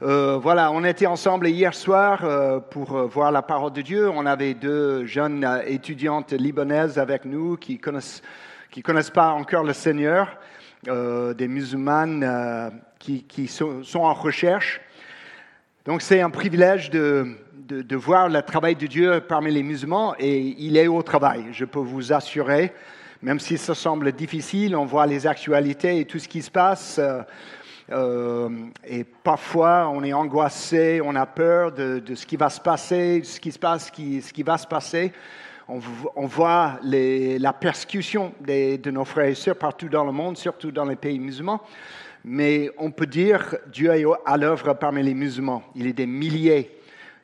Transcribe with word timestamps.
Euh, 0.00 0.38
voilà, 0.38 0.72
on 0.72 0.82
était 0.84 1.06
ensemble 1.06 1.48
hier 1.48 1.74
soir 1.74 2.24
euh, 2.24 2.58
pour 2.58 2.96
euh, 2.96 3.06
voir 3.06 3.30
la 3.30 3.42
parole 3.42 3.72
de 3.72 3.82
Dieu. 3.82 4.08
On 4.08 4.26
avait 4.26 4.54
deux 4.54 5.04
jeunes 5.06 5.46
étudiantes 5.66 6.32
libanaises 6.32 6.98
avec 6.98 7.24
nous 7.24 7.56
qui 7.56 7.78
connaissent, 7.78 8.22
qui 8.70 8.82
connaissent 8.82 9.10
pas 9.10 9.30
encore 9.30 9.64
le 9.64 9.72
Seigneur, 9.72 10.38
des 10.84 11.46
musulmanes 11.46 12.72
qui, 12.98 13.46
sont, 13.46 13.84
en 13.94 14.14
recherche. 14.14 14.80
Donc 15.84 16.02
c'est 16.02 16.20
un 16.20 16.30
privilège 16.30 16.90
de, 16.90 17.36
de 17.54 17.96
voir 17.96 18.28
le 18.28 18.42
travail 18.42 18.74
de 18.74 18.86
Dieu 18.86 19.20
parmi 19.20 19.52
les 19.52 19.62
musulmans 19.62 20.16
et 20.18 20.38
il 20.58 20.76
est 20.76 20.88
au 20.88 21.02
travail, 21.02 21.44
je 21.52 21.64
peux 21.64 21.78
vous 21.78 22.12
assurer. 22.12 22.72
Même 23.22 23.38
si 23.38 23.56
ça 23.56 23.76
semble 23.76 24.10
difficile, 24.10 24.74
on 24.74 24.84
voit 24.84 25.06
les 25.06 25.28
actualités 25.28 26.00
et 26.00 26.04
tout 26.04 26.18
ce 26.18 26.26
qui 26.26 26.42
se 26.42 26.50
passe. 26.50 27.00
Euh, 27.90 28.48
et 28.86 29.04
parfois, 29.04 29.88
on 29.92 30.04
est 30.04 30.12
angoissé, 30.12 31.00
on 31.02 31.14
a 31.16 31.26
peur 31.26 31.72
de, 31.72 32.02
ce 32.14 32.26
qui 32.26 32.36
va 32.36 32.48
se 32.48 32.60
passer, 32.60 33.20
de 33.20 33.26
ce 33.26 33.40
qui, 33.40 33.52
se 33.52 33.58
passe, 33.58 33.86
ce 33.86 34.32
qui 34.32 34.42
va 34.42 34.58
se 34.58 34.66
passer. 34.66 35.12
On, 35.68 36.26
voit 36.26 36.78
la 36.82 37.52
persécution 37.52 38.32
de 38.40 38.90
nos 38.90 39.04
frères 39.04 39.26
et 39.26 39.34
sœurs 39.34 39.56
partout 39.56 39.88
dans 39.88 40.04
le 40.04 40.12
monde, 40.12 40.36
surtout 40.36 40.70
dans 40.70 40.84
les 40.84 40.96
pays 40.96 41.18
musulmans. 41.18 41.62
Mais 42.24 42.70
on 42.78 42.90
peut 42.90 43.06
dire 43.06 43.56
Dieu 43.72 43.90
est 43.90 44.04
à 44.26 44.36
l'œuvre 44.36 44.74
parmi 44.74 45.02
les 45.02 45.14
musulmans. 45.14 45.62
Il 45.74 45.86
y 45.86 45.90
a 45.90 45.92
des 45.92 46.06
milliers 46.06 46.78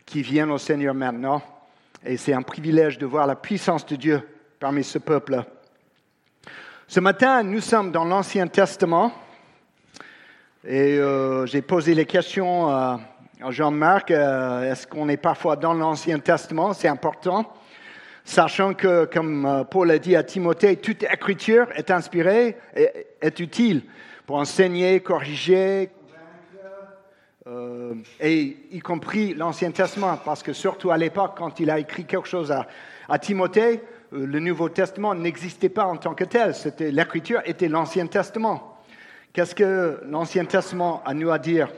qui 0.06 0.22
viennent 0.22 0.50
au 0.50 0.58
Seigneur 0.58 0.94
maintenant. 0.94 1.42
Et 2.04 2.16
c'est 2.16 2.32
un 2.32 2.42
privilège 2.42 2.96
de 2.98 3.06
voir 3.06 3.26
la 3.26 3.36
puissance 3.36 3.84
de 3.86 3.96
Dieu 3.96 4.22
parmi 4.58 4.82
ce 4.82 4.98
peuple. 4.98 5.44
Ce 6.86 7.00
matin, 7.00 7.42
nous 7.42 7.60
sommes 7.60 7.92
dans 7.92 8.04
l'Ancien 8.04 8.46
Testament. 8.46 9.12
Et 10.66 10.98
euh, 10.98 11.46
j'ai 11.46 11.62
posé 11.62 11.94
les 11.94 12.04
questions 12.04 12.68
à 12.68 12.98
Jean-Marc. 13.48 14.10
euh, 14.10 14.72
Est-ce 14.72 14.88
qu'on 14.88 15.08
est 15.08 15.16
parfois 15.16 15.54
dans 15.54 15.72
l'Ancien 15.72 16.18
Testament? 16.18 16.72
C'est 16.72 16.88
important. 16.88 17.52
Sachant 18.24 18.74
que, 18.74 19.04
comme 19.04 19.46
euh, 19.46 19.62
Paul 19.62 19.88
a 19.92 19.98
dit 20.00 20.16
à 20.16 20.24
Timothée, 20.24 20.76
toute 20.76 21.04
écriture 21.04 21.68
est 21.76 21.92
inspirée 21.92 22.56
et 22.76 22.88
est 23.20 23.38
utile 23.38 23.82
pour 24.26 24.36
enseigner, 24.36 24.98
corriger, 24.98 25.90
euh, 27.46 27.94
et 28.20 28.56
y 28.72 28.80
compris 28.80 29.34
l'Ancien 29.34 29.70
Testament, 29.70 30.18
parce 30.24 30.42
que 30.42 30.52
surtout 30.52 30.90
à 30.90 30.98
l'époque, 30.98 31.34
quand 31.38 31.60
il 31.60 31.70
a 31.70 31.78
écrit 31.78 32.04
quelque 32.04 32.28
chose 32.28 32.52
à, 33.08 33.18
Timothée, 33.20 33.80
le 34.10 34.40
Nouveau 34.40 34.68
Testament 34.68 35.14
n'existait 35.14 35.68
pas 35.68 35.84
en 35.86 35.96
tant 35.96 36.14
que 36.14 36.24
tel. 36.24 36.52
L'écriture 36.80 37.40
était 37.46 37.68
l'Ancien 37.68 38.08
Testament. 38.08 38.77
Qu'est-ce 39.32 39.54
que 39.54 40.00
l'Ancien 40.06 40.46
Testament 40.46 41.02
a 41.04 41.12
nous 41.12 41.30
à 41.30 41.38
dire? 41.38 41.68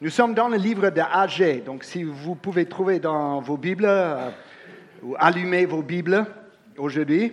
Nous 0.00 0.10
sommes 0.10 0.32
dans 0.32 0.48
le 0.48 0.56
livre 0.56 0.90
de 0.90 1.00
Agé, 1.00 1.56
donc 1.56 1.82
si 1.82 2.04
vous 2.04 2.36
pouvez 2.36 2.66
trouver 2.66 3.00
dans 3.00 3.40
vos 3.40 3.56
Bibles 3.56 3.84
euh, 3.86 4.30
ou 5.02 5.16
allumer 5.18 5.66
vos 5.66 5.82
Bibles 5.82 6.24
aujourd'hui. 6.78 7.32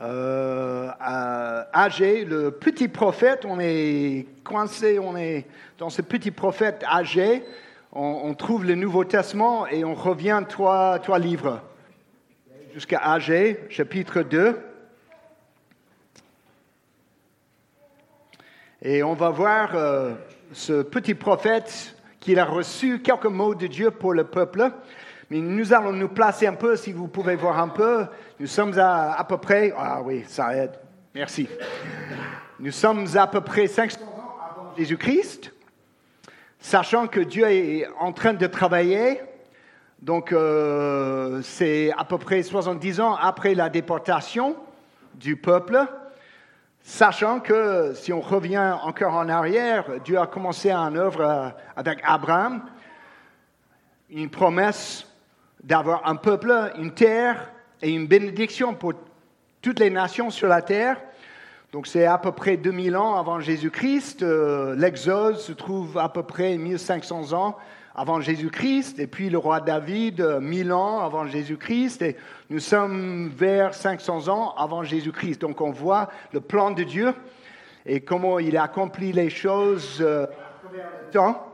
Euh, 0.00 0.90
Agé, 1.72 2.24
le 2.24 2.50
petit 2.50 2.88
prophète, 2.88 3.44
on 3.44 3.60
est 3.60 4.26
coincé, 4.42 4.98
on 4.98 5.16
est 5.16 5.46
dans 5.76 5.90
ce 5.90 6.00
petit 6.00 6.30
prophète 6.30 6.82
Agé, 6.90 7.44
on, 7.92 8.22
on 8.24 8.34
trouve 8.34 8.64
le 8.64 8.74
Nouveau 8.74 9.04
Testament 9.04 9.66
et 9.66 9.84
on 9.84 9.94
revient 9.94 10.42
trois, 10.48 10.98
trois 10.98 11.18
livres 11.18 11.60
jusqu'à 12.72 12.98
Agé, 12.98 13.58
chapitre 13.68 14.22
2. 14.22 14.58
Et 18.80 19.02
on 19.02 19.14
va 19.14 19.30
voir 19.30 19.74
euh, 19.74 20.14
ce 20.52 20.82
petit 20.82 21.16
prophète 21.16 21.96
qu'il 22.20 22.38
a 22.38 22.44
reçu 22.44 23.00
quelques 23.00 23.24
mots 23.24 23.56
de 23.56 23.66
Dieu 23.66 23.90
pour 23.90 24.12
le 24.12 24.22
peuple. 24.22 24.70
Mais 25.30 25.40
nous 25.40 25.72
allons 25.72 25.92
nous 25.92 26.08
placer 26.08 26.46
un 26.46 26.54
peu, 26.54 26.76
si 26.76 26.92
vous 26.92 27.08
pouvez 27.08 27.34
voir 27.34 27.58
un 27.58 27.68
peu. 27.68 28.06
Nous 28.38 28.46
sommes 28.46 28.78
à 28.78 29.14
à 29.14 29.24
peu 29.24 29.36
près, 29.36 29.74
ah 29.76 30.00
oui, 30.04 30.22
ça 30.28 30.54
aide, 30.54 30.78
merci. 31.12 31.48
Nous 32.60 32.70
sommes 32.70 33.04
à 33.16 33.26
peu 33.26 33.40
près 33.40 33.66
500 33.66 34.00
ans 34.00 34.36
avant 34.48 34.76
Jésus-Christ, 34.76 35.52
sachant 36.60 37.08
que 37.08 37.18
Dieu 37.18 37.50
est 37.50 37.88
en 37.98 38.12
train 38.12 38.34
de 38.34 38.46
travailler. 38.46 39.20
Donc, 40.00 40.30
euh, 40.30 41.42
c'est 41.42 41.90
à 41.98 42.04
peu 42.04 42.18
près 42.18 42.44
70 42.44 43.00
ans 43.00 43.16
après 43.16 43.56
la 43.56 43.68
déportation 43.70 44.54
du 45.16 45.34
peuple. 45.34 45.84
Sachant 46.90 47.40
que 47.40 47.92
si 47.94 48.14
on 48.14 48.22
revient 48.22 48.74
encore 48.82 49.12
en 49.12 49.28
arrière, 49.28 50.00
Dieu 50.06 50.18
a 50.18 50.26
commencé 50.26 50.72
en 50.72 50.96
œuvre 50.96 51.20
euh, 51.20 51.48
avec 51.76 51.98
Abraham, 52.02 52.62
une 54.08 54.30
promesse 54.30 55.06
d'avoir 55.62 56.08
un 56.08 56.16
peuple, 56.16 56.72
une 56.78 56.94
terre 56.94 57.52
et 57.82 57.90
une 57.90 58.06
bénédiction 58.06 58.72
pour 58.72 58.94
toutes 59.60 59.80
les 59.80 59.90
nations 59.90 60.30
sur 60.30 60.48
la 60.48 60.62
terre. 60.62 60.98
Donc 61.72 61.86
c'est 61.86 62.06
à 62.06 62.16
peu 62.16 62.32
près 62.32 62.56
2000 62.56 62.96
ans 62.96 63.18
avant 63.18 63.38
Jésus-Christ. 63.38 64.22
Euh, 64.22 64.74
L'Exode 64.74 65.36
se 65.36 65.52
trouve 65.52 65.98
à 65.98 66.08
peu 66.08 66.22
près 66.22 66.56
1500 66.56 67.34
ans 67.34 67.58
avant 67.98 68.20
Jésus-Christ. 68.20 69.00
Et 69.00 69.08
puis 69.08 69.28
le 69.28 69.38
roi 69.38 69.60
David, 69.60 70.20
euh, 70.20 70.40
1000 70.40 70.72
ans 70.72 71.00
avant 71.00 71.26
Jésus-Christ. 71.26 72.00
Et 72.02 72.16
nous 72.48 72.60
sommes 72.60 73.28
vers 73.28 73.74
500 73.74 74.28
ans 74.28 74.54
avant 74.56 74.84
Jésus-Christ. 74.84 75.40
Donc 75.40 75.60
on 75.60 75.72
voit 75.72 76.08
le 76.32 76.40
plan 76.40 76.70
de 76.70 76.84
Dieu 76.84 77.12
et 77.84 78.00
comment 78.00 78.38
il 78.38 78.56
a 78.56 78.62
accompli 78.62 79.10
les 79.10 79.30
choses 79.30 79.98
euh, 80.00 80.26
le 80.72 81.10
temps. 81.10 81.44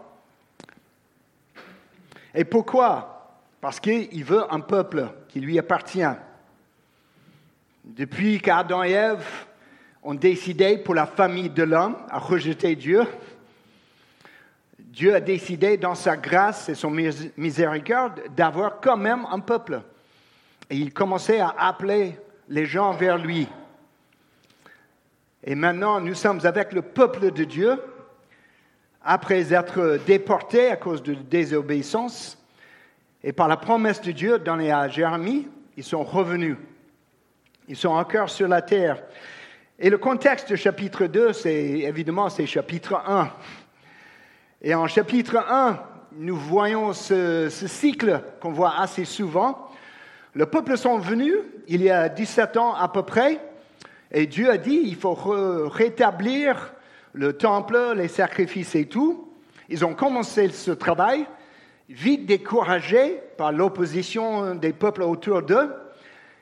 Et 2.34 2.44
pourquoi? 2.44 3.38
Parce 3.62 3.81
qu'il 3.81 4.25
veut 4.25 4.44
un 4.53 4.61
peuple 4.61 5.09
qui 5.28 5.41
lui 5.41 5.59
appartient. 5.59 6.03
Depuis 7.84 8.38
qu'Adam 8.41 8.82
et 8.82 8.91
Ève 8.91 9.26
ont 10.03 10.15
décidé 10.15 10.76
pour 10.76 10.94
la 10.94 11.06
famille 11.06 11.49
de 11.49 11.62
l'homme 11.62 11.97
à 12.11 12.19
rejeter 12.19 12.76
Dieu, 12.76 13.06
Dieu 14.94 15.12
a 15.12 15.21
décidé 15.21 15.77
dans 15.77 15.97
sa 15.97 16.16
grâce 16.16 16.69
et 16.69 16.77
son 16.77 16.88
mis- 16.88 17.32
miséricorde 17.37 18.22
d'avoir 18.37 18.81
quand 18.81 18.97
même 18.97 19.27
un 19.28 19.41
peuple. 19.41 19.82
Et 20.71 20.77
il 20.77 20.93
commençait 20.93 21.41
à 21.41 21.53
appeler 21.59 22.16
les 22.49 22.65
gens 22.65 22.93
vers 22.93 23.19
lui. 23.19 23.49
Et 25.43 25.56
maintenant, 25.56 26.00
nous 26.00 26.15
sommes 26.15 26.47
avec 26.47 26.72
le 26.72 26.82
peuple 26.82 27.32
de 27.32 27.43
Dieu, 27.43 27.82
après 29.03 29.53
être 29.53 29.99
déportés 30.06 30.71
à 30.71 30.77
cause 30.77 31.03
de 31.03 31.15
désobéissance. 31.15 32.38
Et 33.25 33.32
par 33.32 33.49
la 33.49 33.56
promesse 33.56 34.00
de 34.00 34.12
Dieu 34.12 34.38
donnée 34.38 34.71
à 34.71 34.88
Jérémie, 34.88 35.49
ils 35.76 35.82
sont 35.82 36.05
revenus. 36.05 36.56
Ils 37.66 37.76
sont 37.76 37.88
encore 37.88 38.31
sur 38.31 38.47
la 38.47 38.62
terre. 38.62 39.03
Et 39.76 39.91
le 39.91 39.99
contexte 39.99 40.47
du 40.47 40.56
chapitre 40.56 41.06
2, 41.06 41.32
c'est 41.32 41.81
évidemment 41.81 42.28
c'est 42.28 42.47
chapitre 42.47 43.03
1. 43.05 43.28
Et 44.66 44.75
en 44.75 44.86
chapitre 44.86 45.36
1, 45.47 45.78
nous 46.16 46.36
voyons 46.36 46.94
ce, 46.94 47.50
cycle 47.50 48.22
qu'on 48.41 48.52
voit 48.52 48.72
assez 48.78 49.04
souvent. 49.04 49.69
Le 50.32 50.47
peuple 50.47 50.78
sont 50.78 50.97
venus 50.97 51.34
il 51.69 51.82
y 51.82 51.91
a 51.91 52.08
17 52.08 52.56
ans 52.56 52.72
à 52.72 52.88
peu 52.88 53.02
près, 53.02 53.38
et 54.10 54.26
Dieu 54.26 54.48
a 54.48 54.56
dit 54.56 54.80
il 54.82 54.97
faut 54.97 55.12
rétablir 55.66 56.72
le 57.12 57.34
temple, 57.34 57.92
les 57.94 58.08
sacrifices 58.08 58.75
et 58.75 58.86
tout. 58.86 59.28
Ils 59.69 59.84
ont 59.84 59.92
commencé 59.92 60.48
ce 60.48 60.70
travail, 60.70 61.26
vite 61.91 62.25
découragés 62.25 63.20
par 63.36 63.52
l'opposition 63.52 64.54
des 64.54 64.72
peuples 64.72 65.02
autour 65.02 65.42
d'eux. 65.42 65.75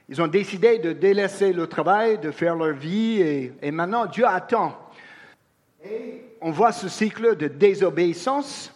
Ils 0.09 0.23
ont 0.23 0.29
décidé 0.29 0.79
de 0.79 0.93
délaisser 0.93 1.53
le 1.53 1.67
travail, 1.67 2.19
de 2.19 2.31
faire 2.31 2.55
leur 2.55 2.77
vie, 2.77 3.21
et 3.21 3.71
maintenant 3.73 4.07
Dieu 4.07 4.29
attend. 4.29 4.79
On 6.41 6.51
voit 6.51 6.73
ce 6.73 6.89
cycle 6.89 7.37
de 7.37 7.49
désobéissance, 7.49 8.75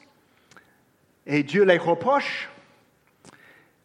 et 1.27 1.43
Dieu 1.43 1.65
les 1.65 1.79
reproche. 1.79 2.49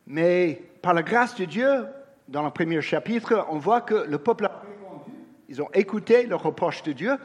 Mais 0.07 0.61
par 0.81 0.93
la 0.93 1.03
grâce 1.03 1.35
de 1.35 1.45
Dieu, 1.45 1.85
dans 2.27 2.43
le 2.43 2.51
premier 2.51 2.81
chapitre, 2.81 3.45
on 3.49 3.57
voit 3.57 3.81
que 3.81 4.05
le 4.07 4.17
peuple 4.17 4.45
a 4.45 4.61
répondu. 4.61 5.11
Ils 5.49 5.61
ont 5.61 5.69
écouté 5.73 6.23
le 6.23 6.35
reproche 6.35 6.83
de 6.83 6.91
Dieu. 6.91 7.17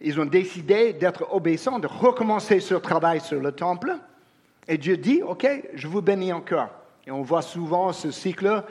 Ils 0.00 0.20
ont 0.20 0.26
décidé 0.26 0.92
d'être 0.92 1.32
obéissants, 1.32 1.78
de 1.78 1.86
recommencer 1.86 2.60
ce 2.60 2.74
travail 2.74 3.20
sur 3.20 3.40
le 3.40 3.52
temple. 3.52 3.96
Et 4.68 4.78
Dieu 4.78 4.96
dit, 4.96 5.22
OK, 5.22 5.46
je 5.74 5.88
vous 5.88 6.02
bénis 6.02 6.32
encore. 6.32 6.68
Et 7.06 7.10
on 7.10 7.22
voit 7.22 7.42
souvent 7.42 7.92
ce 7.92 8.10
cycle, 8.10 8.64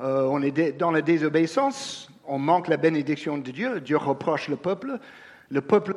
euh, 0.00 0.22
on 0.30 0.42
est 0.42 0.76
dans 0.76 0.90
la 0.90 1.02
désobéissance, 1.02 2.10
on 2.26 2.38
manque 2.38 2.68
la 2.68 2.76
bénédiction 2.76 3.38
de 3.38 3.50
Dieu, 3.50 3.80
Dieu 3.80 3.96
reproche 3.96 4.48
le 4.48 4.56
peuple, 4.56 4.98
le 5.50 5.60
peuple 5.60 5.94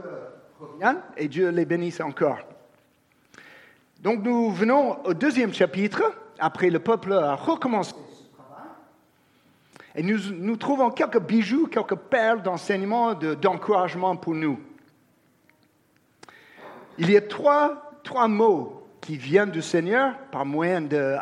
revient 0.59 0.95
et 1.18 1.27
Dieu 1.27 1.50
les 1.50 1.65
bénisse 1.65 2.00
encore. 2.01 2.39
Donc 4.00 4.24
nous 4.24 4.51
venons 4.51 5.03
au 5.06 5.13
deuxième 5.13 5.53
chapitre, 5.53 6.01
après 6.39 6.69
le 6.69 6.80
peuple 6.80 7.13
a 7.13 7.36
recommencé 7.36 7.94
ce 7.94 8.36
travail, 8.36 8.68
et 9.95 10.01
nous, 10.03 10.56
trouvons 10.57 10.89
quelques 10.89 11.19
bijoux, 11.19 11.68
quelques 11.68 11.95
perles 11.95 12.42
d'enseignement, 12.42 13.13
de- 13.13 13.36
d'encouragement 13.36 14.15
pour 14.15 14.33
nous. 14.33 14.59
il 16.97 17.12
y 17.12 17.18
a 17.18 17.21
trois, 17.21 17.94
mots 18.27 18.88
qui 19.01 19.18
viennent 19.18 19.51
du 19.51 19.62
Seigneur 19.62 20.18
par 20.31 20.45
moyen 20.45 20.81
de. 20.81 21.15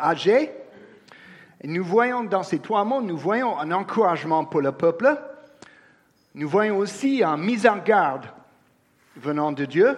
Et 1.62 1.68
nous 1.68 1.84
voyons 1.84 2.24
dans 2.24 2.42
ces 2.42 2.58
trois 2.58 2.84
mots, 2.84 3.02
nous 3.02 3.16
voyons 3.16 3.58
un 3.58 3.70
encouragement 3.72 4.44
pour 4.44 4.62
le 4.62 4.72
peuple. 4.72 5.16
Nous 6.34 6.48
voyons 6.48 6.78
aussi 6.78 7.22
une 7.22 7.42
mise 7.42 7.66
en 7.66 7.78
garde 7.78 8.26
venant 9.16 9.52
de 9.52 9.64
Dieu. 9.64 9.96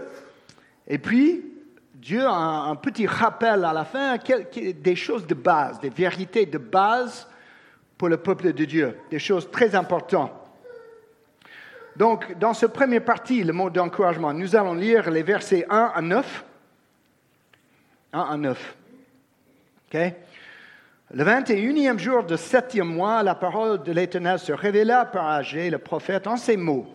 Et 0.86 0.98
puis, 0.98 1.44
Dieu 1.94 2.26
a 2.26 2.32
un, 2.32 2.74
petit 2.76 3.06
rappel 3.06 3.64
à 3.64 3.72
la 3.72 3.84
fin, 3.84 4.16
des 4.16 4.96
choses 4.96 5.26
de 5.26 5.34
base, 5.34 5.78
des 5.80 5.90
vérités 5.90 6.46
de 6.46 6.58
base 6.58 7.28
pour 7.96 8.08
le 8.08 8.16
peuple 8.16 8.52
de 8.52 8.64
Dieu, 8.64 8.98
des 9.10 9.18
choses 9.18 9.50
très 9.50 9.74
importantes. 9.74 10.32
Donc, 11.94 12.36
dans 12.38 12.54
ce 12.54 12.66
premier 12.66 13.00
partie, 13.00 13.44
le 13.44 13.52
mot 13.52 13.70
d'encouragement, 13.70 14.32
nous 14.32 14.56
allons 14.56 14.74
lire 14.74 15.10
les 15.10 15.22
versets 15.22 15.66
1 15.68 15.92
à 15.94 16.00
9. 16.00 16.44
1 18.14 18.20
à 18.20 18.36
9. 18.36 18.76
OK? 19.94 20.00
Le 21.14 21.24
21e 21.24 21.98
jour 21.98 22.24
du 22.24 22.38
septième 22.38 22.86
mois, 22.86 23.22
la 23.22 23.34
parole 23.34 23.82
de 23.82 23.92
l'Éternel 23.92 24.38
se 24.38 24.50
révéla 24.50 25.04
par 25.04 25.28
Agé, 25.28 25.68
le 25.68 25.76
prophète, 25.76 26.26
en 26.26 26.38
ces 26.38 26.56
mots. 26.56 26.86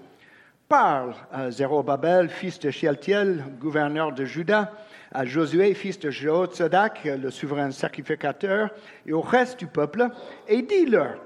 Parle 0.68 1.14
à 1.32 1.52
Zérobabel, 1.52 2.28
fils 2.28 2.58
de 2.58 2.72
Shealtiel, 2.72 3.46
gouverneur 3.60 4.12
de 4.14 4.26
Juda, 4.26 4.74
à 5.14 5.24
Josué, 5.24 5.76
fils 5.76 6.00
de 6.00 6.10
Jehozadak, 6.10 7.04
le 7.06 7.30
souverain 7.30 7.70
sacrificateur, 7.70 8.72
et 9.06 9.14
au 9.14 9.22
reste 9.22 9.60
du 9.60 9.68
peuple, 9.68 10.10
et 10.48 10.64
dis-leur, 10.64 11.20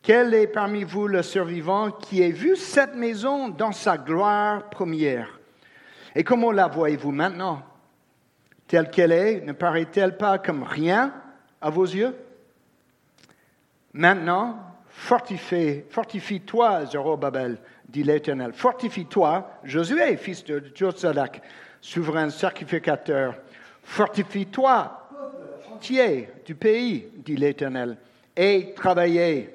quel 0.00 0.32
est 0.32 0.46
parmi 0.46 0.84
vous 0.84 1.08
le 1.08 1.22
survivant 1.24 1.90
qui 1.90 2.22
ait 2.22 2.30
vu 2.30 2.54
cette 2.54 2.94
maison 2.94 3.48
dans 3.48 3.72
sa 3.72 3.98
gloire 3.98 4.70
première? 4.70 5.40
Et 6.14 6.22
comment 6.22 6.52
la 6.52 6.68
voyez-vous 6.68 7.10
maintenant? 7.10 7.62
Telle 8.68 8.90
qu'elle 8.90 9.10
est, 9.10 9.40
ne 9.44 9.50
paraît-elle 9.50 10.16
pas 10.16 10.38
comme 10.38 10.62
rien? 10.62 11.12
À 11.60 11.70
vos 11.70 11.84
yeux 11.84 12.14
Maintenant, 13.92 14.56
fortifie-toi, 14.88 16.86
Zorobabel, 16.86 17.58
dit 17.88 18.04
l'Éternel. 18.04 18.52
Fortifie-toi, 18.52 19.50
Josué, 19.64 20.16
fils 20.16 20.44
de 20.44 20.62
Josadak, 20.74 21.42
souverain 21.80 22.30
sacrificateur. 22.30 23.34
Fortifie-toi, 23.82 25.08
entier 25.72 26.28
du 26.46 26.54
pays, 26.54 27.08
dit 27.16 27.36
l'Éternel, 27.36 27.96
et 28.36 28.72
travaillez, 28.76 29.50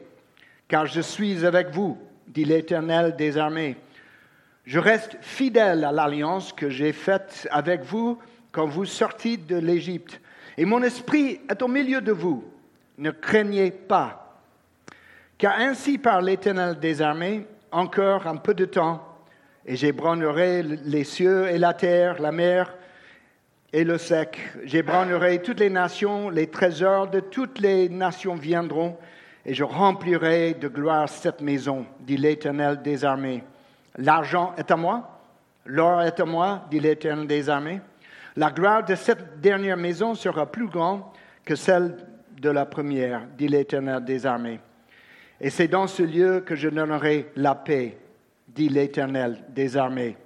car 0.67 0.85
je 0.85 0.99
suis 0.99 1.45
avec 1.45 1.69
vous, 1.69 1.97
dit 2.27 2.43
l'Éternel 2.43 3.15
des 3.15 3.37
armées. 3.37 3.77
Je 4.65 4.79
reste 4.79 5.17
fidèle 5.21 5.85
à 5.85 5.91
l'alliance 5.91 6.51
que 6.51 6.69
j'ai 6.69 6.91
faite 6.91 7.47
avec 7.51 7.83
vous 7.83 8.17
quand 8.51 8.65
vous 8.65 8.85
sortiez 8.85 9.37
de 9.37 9.57
l'Égypte, 9.57 10.19
et 10.57 10.65
mon 10.65 10.81
esprit 10.83 11.41
est 11.49 11.61
au 11.61 11.67
milieu 11.67 12.01
de 12.01 12.11
vous. 12.11 12.43
Ne 12.97 13.11
craignez 13.11 13.71
pas, 13.71 14.39
car 15.37 15.59
ainsi 15.59 15.97
par 15.97 16.21
l'Éternel 16.21 16.79
des 16.79 17.01
armées, 17.01 17.45
encore 17.71 18.25
un 18.25 18.37
peu 18.37 18.53
de 18.53 18.65
temps, 18.65 19.05
et 19.65 19.75
j'ébranlerai 19.75 20.63
les 20.63 21.03
cieux 21.03 21.47
et 21.47 21.57
la 21.57 21.73
terre, 21.73 22.21
la 22.21 22.31
mer 22.31 22.73
et 23.73 23.83
le 23.83 23.97
sec. 23.97 24.39
J'ébranlerai 24.63 25.41
toutes 25.41 25.59
les 25.59 25.69
nations, 25.69 26.29
les 26.29 26.47
trésors 26.47 27.07
de 27.07 27.19
toutes 27.19 27.59
les 27.59 27.89
nations 27.89 28.35
viendront, 28.35 28.95
et 29.45 29.53
je 29.53 29.63
remplirai 29.63 30.53
de 30.53 30.69
gloire 30.69 31.09
cette 31.09 31.41
maison, 31.41 31.85
dit 31.99 32.17
l'Éternel 32.17 32.81
des 32.81 33.03
armées. 33.03 33.43
L'argent 33.97 34.53
est 34.57 34.71
à 34.71 34.77
moi, 34.77 35.19
l'or 35.65 36.01
est 36.01 36.19
à 36.19 36.25
moi, 36.25 36.65
dit 36.71 36.79
l'Éternel 36.79 37.27
des 37.27 37.49
armées. 37.49 37.81
La 38.37 38.51
gloire 38.51 38.83
de 38.83 38.95
cette 38.95 39.39
dernière 39.39 39.77
maison 39.77 40.13
sera 40.13 40.45
plus 40.45 40.67
grande 40.67 41.03
que 41.45 41.55
celle 41.55 41.95
de 42.41 42.49
la 42.49 42.65
première, 42.65 43.25
dit 43.37 43.47
l'Éternel 43.47 44.03
des 44.03 44.25
armées. 44.25 44.59
Et 45.39 45.49
c'est 45.49 45.67
dans 45.67 45.87
ce 45.87 46.03
lieu 46.03 46.41
que 46.41 46.55
je 46.55 46.67
donnerai 46.67 47.31
la 47.35 47.55
paix, 47.55 47.97
dit 48.47 48.67
l'Éternel 48.67 49.41
des 49.49 49.77
armées. 49.77 50.17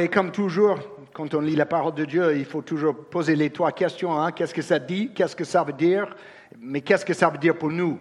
et 0.00 0.08
comme 0.08 0.32
toujours, 0.32 0.78
quand 1.12 1.34
on 1.34 1.40
lit 1.40 1.56
la 1.56 1.66
parole 1.66 1.94
de 1.94 2.04
Dieu, 2.04 2.36
il 2.36 2.44
faut 2.44 2.62
toujours 2.62 2.96
poser 2.96 3.36
les 3.36 3.50
trois 3.50 3.72
questions. 3.72 4.18
Hein. 4.20 4.32
Qu'est-ce 4.32 4.54
que 4.54 4.62
ça 4.62 4.78
dit? 4.78 5.10
Qu'est-ce 5.14 5.36
que 5.36 5.44
ça 5.44 5.62
veut 5.62 5.72
dire? 5.72 6.14
Mais 6.58 6.80
qu'est-ce 6.80 7.04
que 7.04 7.14
ça 7.14 7.28
veut 7.28 7.38
dire 7.38 7.56
pour 7.56 7.70
nous? 7.70 7.98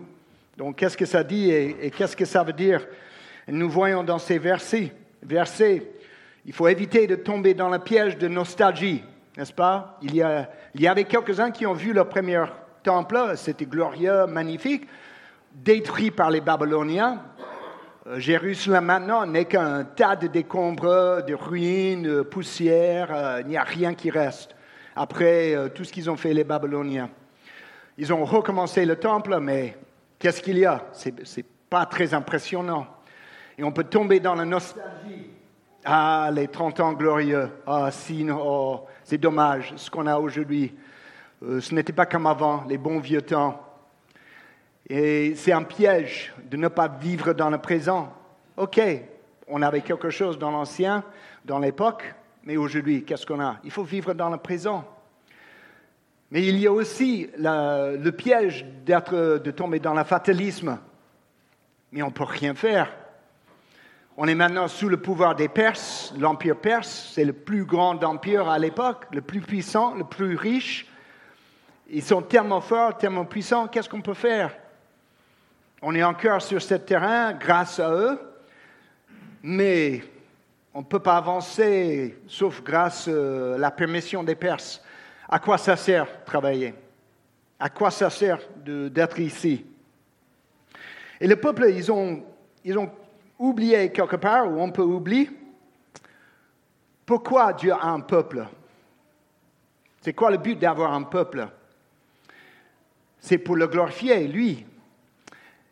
Donc, 0.58 0.78
qu'est-ce 0.78 0.98
que 0.98 1.06
ça 1.06 1.24
dit 1.24 1.50
et, 1.52 1.92
qu'est-ce 1.92 2.16
que 2.16 2.26
ça 2.26 2.44
veut 2.44 2.54
dire? 2.54 2.86
Nous 3.48 3.70
voyons 3.70 4.04
dans 4.04 4.20
ces 4.20 4.38
versets, 4.38 4.92
versets, 5.24 5.84
il 6.46 6.54
faut 6.54 6.68
éviter 6.68 7.08
de 7.08 7.16
tomber 7.16 7.54
dans 7.54 7.70
le 7.70 7.80
piège 7.80 8.18
de 8.18 8.28
nostalgie, 8.28 9.04
n'est-ce 9.38 9.54
pas? 9.54 9.98
Il 10.02 10.16
y, 10.16 10.24
il 10.76 10.82
y 10.82 10.88
avait 10.88 11.04
quelques-uns 11.04 11.52
qui 11.52 11.66
ont 11.66 11.74
vu 11.74 11.94
le 11.94 12.04
premier 12.04 12.44
temple, 12.84 13.34
c'était 13.36 13.66
glorieux, 13.66 14.26
magnifique, 14.28 14.88
détruit 15.54 16.12
par 16.12 16.32
les 16.32 16.42
Babyloniens. 16.42 17.22
Euh, 18.08 18.20
Jérusalem 18.20 18.86
maintenant 18.86 19.26
n'est 19.26 19.46
qu'un 19.46 19.84
tas 19.84 20.16
de 20.16 20.28
décombres, 20.28 21.24
de 21.24 21.34
ruines, 21.34 22.04
de 22.04 22.22
poussière, 22.22 23.10
euh, 23.14 23.42
il 23.42 23.48
n'y 23.48 23.58
a 23.58 23.64
rien 23.64 23.94
qui 23.94 24.10
reste 24.10 24.56
après 24.96 25.56
euh, 25.56 25.70
tout 25.70 25.84
ce 25.84 25.94
qu'ils 25.94 26.10
ont 26.10 26.18
fait 26.18 26.34
les 26.34 26.44
Babyloniens. 26.44 27.10
Ils 27.98 28.12
ont 28.12 28.26
recommencé 28.26 28.86
le 28.86 28.96
temple, 28.96 29.40
mais 29.40 29.78
qu'est-ce 30.18 30.42
qu'il 30.42 30.58
y 30.58 30.66
a? 30.66 30.86
Ce 30.94 31.10
n'est 31.10 31.46
pas 31.70 31.86
très 31.86 32.14
impressionnant. 32.14 32.88
Et 33.58 33.64
on 33.64 33.72
peut 33.72 33.84
tomber 33.84 34.20
dans 34.20 34.36
la 34.36 34.46
nostalgie. 34.46 35.30
Ah, 35.84 36.30
les 36.32 36.48
30 36.48 36.80
ans 36.80 36.94
glorieux. 36.94 37.50
Ah, 37.66 37.90
si, 37.92 38.28
oh, 38.32 38.86
c'est 39.04 39.18
dommage 39.18 39.74
ce 39.78 39.90
qu'on 39.90 40.06
a 40.06 40.20
aujourd'hui. 40.20 40.76
ce 41.42 41.74
n'était 41.74 41.94
pas 41.94 42.06
comme 42.06 42.28
avant, 42.28 42.64
les 42.68 42.78
bons 42.78 43.00
vieux 43.00 43.24
temps. 43.24 43.60
Et 44.88 45.34
c'est 45.36 45.54
un 45.54 45.64
piège 45.64 46.34
de 46.50 46.56
ne 46.56 46.68
pas 46.68 46.88
vivre 46.88 47.34
dans 47.34 47.50
le 47.50 47.58
présent. 47.58 48.14
OK, 48.58 48.80
on 49.48 49.62
avait 49.64 49.82
quelque 49.82 50.12
chose 50.12 50.38
dans 50.38 50.52
l'ancien, 50.52 51.04
dans 51.46 51.58
l'époque, 51.58 52.14
mais 52.44 52.58
aujourd'hui, 52.58 53.04
qu'est-ce 53.04 53.26
qu'on 53.26 53.42
a? 53.42 53.58
Il 53.64 53.72
faut 53.72 53.84
vivre 53.84 54.14
dans 54.14 54.30
le 54.30 54.38
présent. 54.38 54.86
Mais 56.30 56.46
il 56.46 56.60
y 56.60 56.68
a 56.68 56.72
aussi 56.72 57.28
le 57.38 58.10
piège 58.12 58.66
de 58.86 59.52
tomber 59.52 59.80
dans 59.80 59.96
le 59.96 60.04
fatalisme. 60.04 60.78
Mais 61.92 62.04
on 62.04 62.08
ne 62.08 62.14
peut 62.14 62.24
rien 62.24 62.54
faire. 62.54 63.01
On 64.18 64.28
est 64.28 64.36
maintenant 64.36 64.68
sous 64.68 64.90
le 64.90 64.98
pouvoir 64.98 65.36
des 65.36 65.48
Perses. 65.48 66.14
L'empire 66.18 66.58
perse, 66.58 67.12
c'est 67.14 67.24
le 67.24 67.34
plus 67.34 67.64
grand 67.64 68.04
empire 68.04 68.50
à 68.50 68.60
l'époque, 68.60 69.06
le 69.14 69.22
plus 69.22 69.42
puissant, 69.42 69.96
le 69.96 70.04
plus 70.04 70.36
riche. 70.36 70.86
Ils 71.90 72.04
sont 72.04 72.22
tellement 72.22 72.62
forts, 72.62 72.98
tellement 72.98 73.26
puissants, 73.26 73.68
qu'est-ce 73.68 73.90
qu'on 73.90 74.02
peut 74.02 74.14
faire? 74.14 74.56
On 75.82 75.96
est 75.96 76.04
encore 76.04 76.42
sur 76.42 76.62
ce 76.62 76.76
terrain 76.76 77.34
grâce 77.34 77.80
à 77.80 77.92
eux, 77.92 78.20
mais 79.42 80.04
on 80.74 80.80
ne 80.80 80.86
peut 80.86 81.00
pas 81.00 81.18
avancer 81.18 82.20
sauf 82.28 82.62
grâce 82.62 83.08
à 83.08 83.58
la 83.58 83.72
permission 83.72 84.24
des 84.24 84.36
Perses. 84.36 84.84
À 85.28 85.40
quoi 85.40 85.58
ça 85.58 85.76
sert 85.76 86.24
travailler? 86.26 86.74
À 87.60 87.70
quoi 87.70 87.92
ça 87.92 88.10
sert 88.10 88.40
d'être 88.58 89.20
ici? 89.20 89.66
Et 91.20 91.28
le 91.28 91.36
peuple, 91.38 91.68
ils 91.70 91.92
ont, 91.92 92.24
ils 92.64 92.78
ont 92.78 92.92
oublié 93.42 93.92
quelque 93.92 94.16
part, 94.16 94.50
ou 94.50 94.62
on 94.62 94.72
peut 94.72 94.82
oublier, 94.82 95.30
pourquoi 97.06 97.54
Dieu 97.54 97.74
a 97.74 97.88
un 97.88 98.00
peuple? 98.00 98.48
C'est 100.02 100.14
quoi 100.14 100.32
le 100.32 100.38
but 100.38 100.58
d'avoir 100.58 100.94
un 100.94 101.04
peuple? 101.04 101.48
C'est 103.20 103.38
pour 103.38 103.56
le 103.56 103.68
glorifier, 103.68 104.28
lui. 104.28 104.66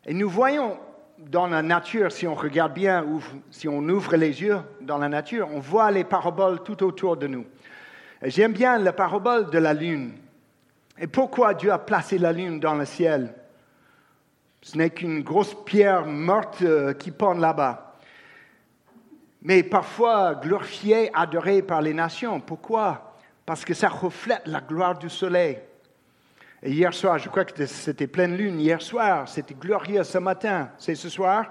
Et 0.05 0.13
nous 0.13 0.29
voyons 0.29 0.77
dans 1.17 1.47
la 1.47 1.61
nature, 1.61 2.11
si 2.11 2.27
on 2.27 2.35
regarde 2.35 2.73
bien, 2.73 3.03
ou 3.03 3.21
si 3.51 3.67
on 3.67 3.79
ouvre 3.89 4.15
les 4.15 4.41
yeux 4.41 4.59
dans 4.81 4.97
la 4.97 5.09
nature, 5.09 5.47
on 5.51 5.59
voit 5.59 5.91
les 5.91 6.03
paraboles 6.03 6.63
tout 6.63 6.83
autour 6.83 7.17
de 7.17 7.27
nous. 7.27 7.45
J'aime 8.23 8.53
bien 8.53 8.77
la 8.77 8.93
parabole 8.93 9.49
de 9.49 9.57
la 9.57 9.73
lune. 9.73 10.13
Et 10.97 11.07
pourquoi 11.07 11.53
Dieu 11.53 11.71
a 11.71 11.79
placé 11.79 12.17
la 12.17 12.33
lune 12.33 12.59
dans 12.59 12.75
le 12.75 12.85
ciel? 12.85 13.33
Ce 14.61 14.77
n'est 14.77 14.89
qu'une 14.89 15.21
grosse 15.21 15.55
pierre 15.65 16.05
morte 16.05 16.61
euh, 16.61 16.93
qui 16.93 17.11
pend 17.11 17.33
là-bas. 17.33 17.97
Mais 19.41 19.63
parfois 19.63 20.35
glorifiée, 20.35 21.09
adorée 21.13 21.61
par 21.61 21.81
les 21.81 21.93
nations. 21.93 22.41
Pourquoi? 22.41 23.15
Parce 23.45 23.63
que 23.63 23.73
ça 23.73 23.87
reflète 23.87 24.41
la 24.45 24.59
gloire 24.59 24.97
du 24.97 25.09
soleil. 25.09 25.59
Et 26.61 26.71
hier 26.71 26.93
soir, 26.93 27.17
je 27.17 27.29
crois 27.29 27.45
que 27.45 27.65
c'était 27.65 28.07
pleine 28.07 28.35
lune. 28.35 28.59
Hier 28.59 28.81
soir, 28.81 29.29
c'était 29.29 29.53
glorieux 29.53 30.03
ce 30.03 30.17
matin. 30.17 30.69
C'est 30.77 30.95
ce 30.95 31.07
soir. 31.07 31.45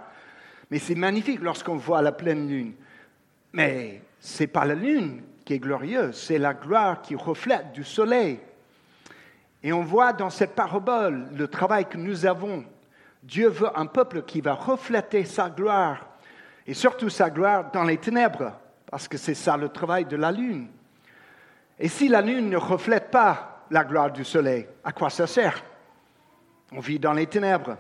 Mais 0.71 0.79
c'est 0.79 0.95
magnifique 0.95 1.41
lorsqu'on 1.41 1.77
voit 1.77 2.03
la 2.03 2.13
pleine 2.13 2.47
lune. 2.47 2.75
Mais 3.53 4.03
ce 4.21 4.43
n'est 4.43 4.49
pas 4.49 4.67
la 4.67 4.75
lune 4.75 5.23
qui 5.45 5.55
est 5.55 5.59
glorieuse, 5.59 6.15
c'est 6.15 6.37
la 6.37 6.53
gloire 6.53 7.01
qui 7.01 7.15
reflète 7.15 7.73
du 7.73 7.83
soleil. 7.83 8.39
Et 9.63 9.73
on 9.73 9.83
voit 9.83 10.13
dans 10.13 10.29
cette 10.29 10.55
parabole 10.55 11.29
le 11.35 11.49
travail 11.49 11.87
que 11.87 11.97
nous 11.97 12.27
avons. 12.27 12.65
Dieu 13.23 13.49
veut 13.49 13.71
un 13.79 13.87
peuple 13.87 14.23
qui 14.23 14.41
va 14.41 14.55
refléter 14.55 15.25
sa 15.25 15.51
gloire, 15.51 16.07
et 16.67 16.75
surtout 16.75 17.09
sa 17.09 17.31
gloire 17.31 17.71
dans 17.73 17.85
les 17.85 17.99
ténèbres, 17.99 18.53
parce 18.91 19.09
que 19.09 19.17
c'est 19.17 19.35
ça 19.35 19.57
le 19.57 19.69
travail 19.69 20.05
de 20.05 20.17
la 20.17 20.31
lune. 20.31 20.69
Et 21.79 21.89
si 21.89 22.09
la 22.09 22.21
lune 22.21 22.51
ne 22.51 22.57
reflète 22.57 23.11
pas 23.11 23.65
la 23.71 23.85
gloire 23.85 24.11
du 24.11 24.25
soleil, 24.25 24.67
à 24.85 24.93
quoi 24.93 25.11
ça 25.11 25.27
sert? 25.27 25.63
On 26.73 26.81
vit 26.81 26.99
dans 26.99 27.13
les 27.13 27.27
ténèbres. 27.27 27.77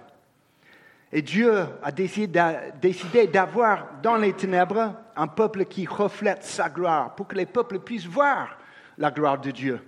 Et 1.10 1.22
Dieu 1.22 1.66
a 1.82 1.90
décidé 1.90 3.26
d'avoir 3.26 3.88
dans 4.02 4.16
les 4.16 4.34
ténèbres 4.34 4.94
un 5.16 5.26
peuple 5.26 5.64
qui 5.64 5.86
reflète 5.86 6.44
sa 6.44 6.68
gloire, 6.68 7.14
pour 7.14 7.28
que 7.28 7.34
les 7.34 7.46
peuples 7.46 7.78
puissent 7.80 8.06
voir 8.06 8.58
la 8.98 9.10
gloire 9.10 9.38
de 9.38 9.50
Dieu. 9.50 9.80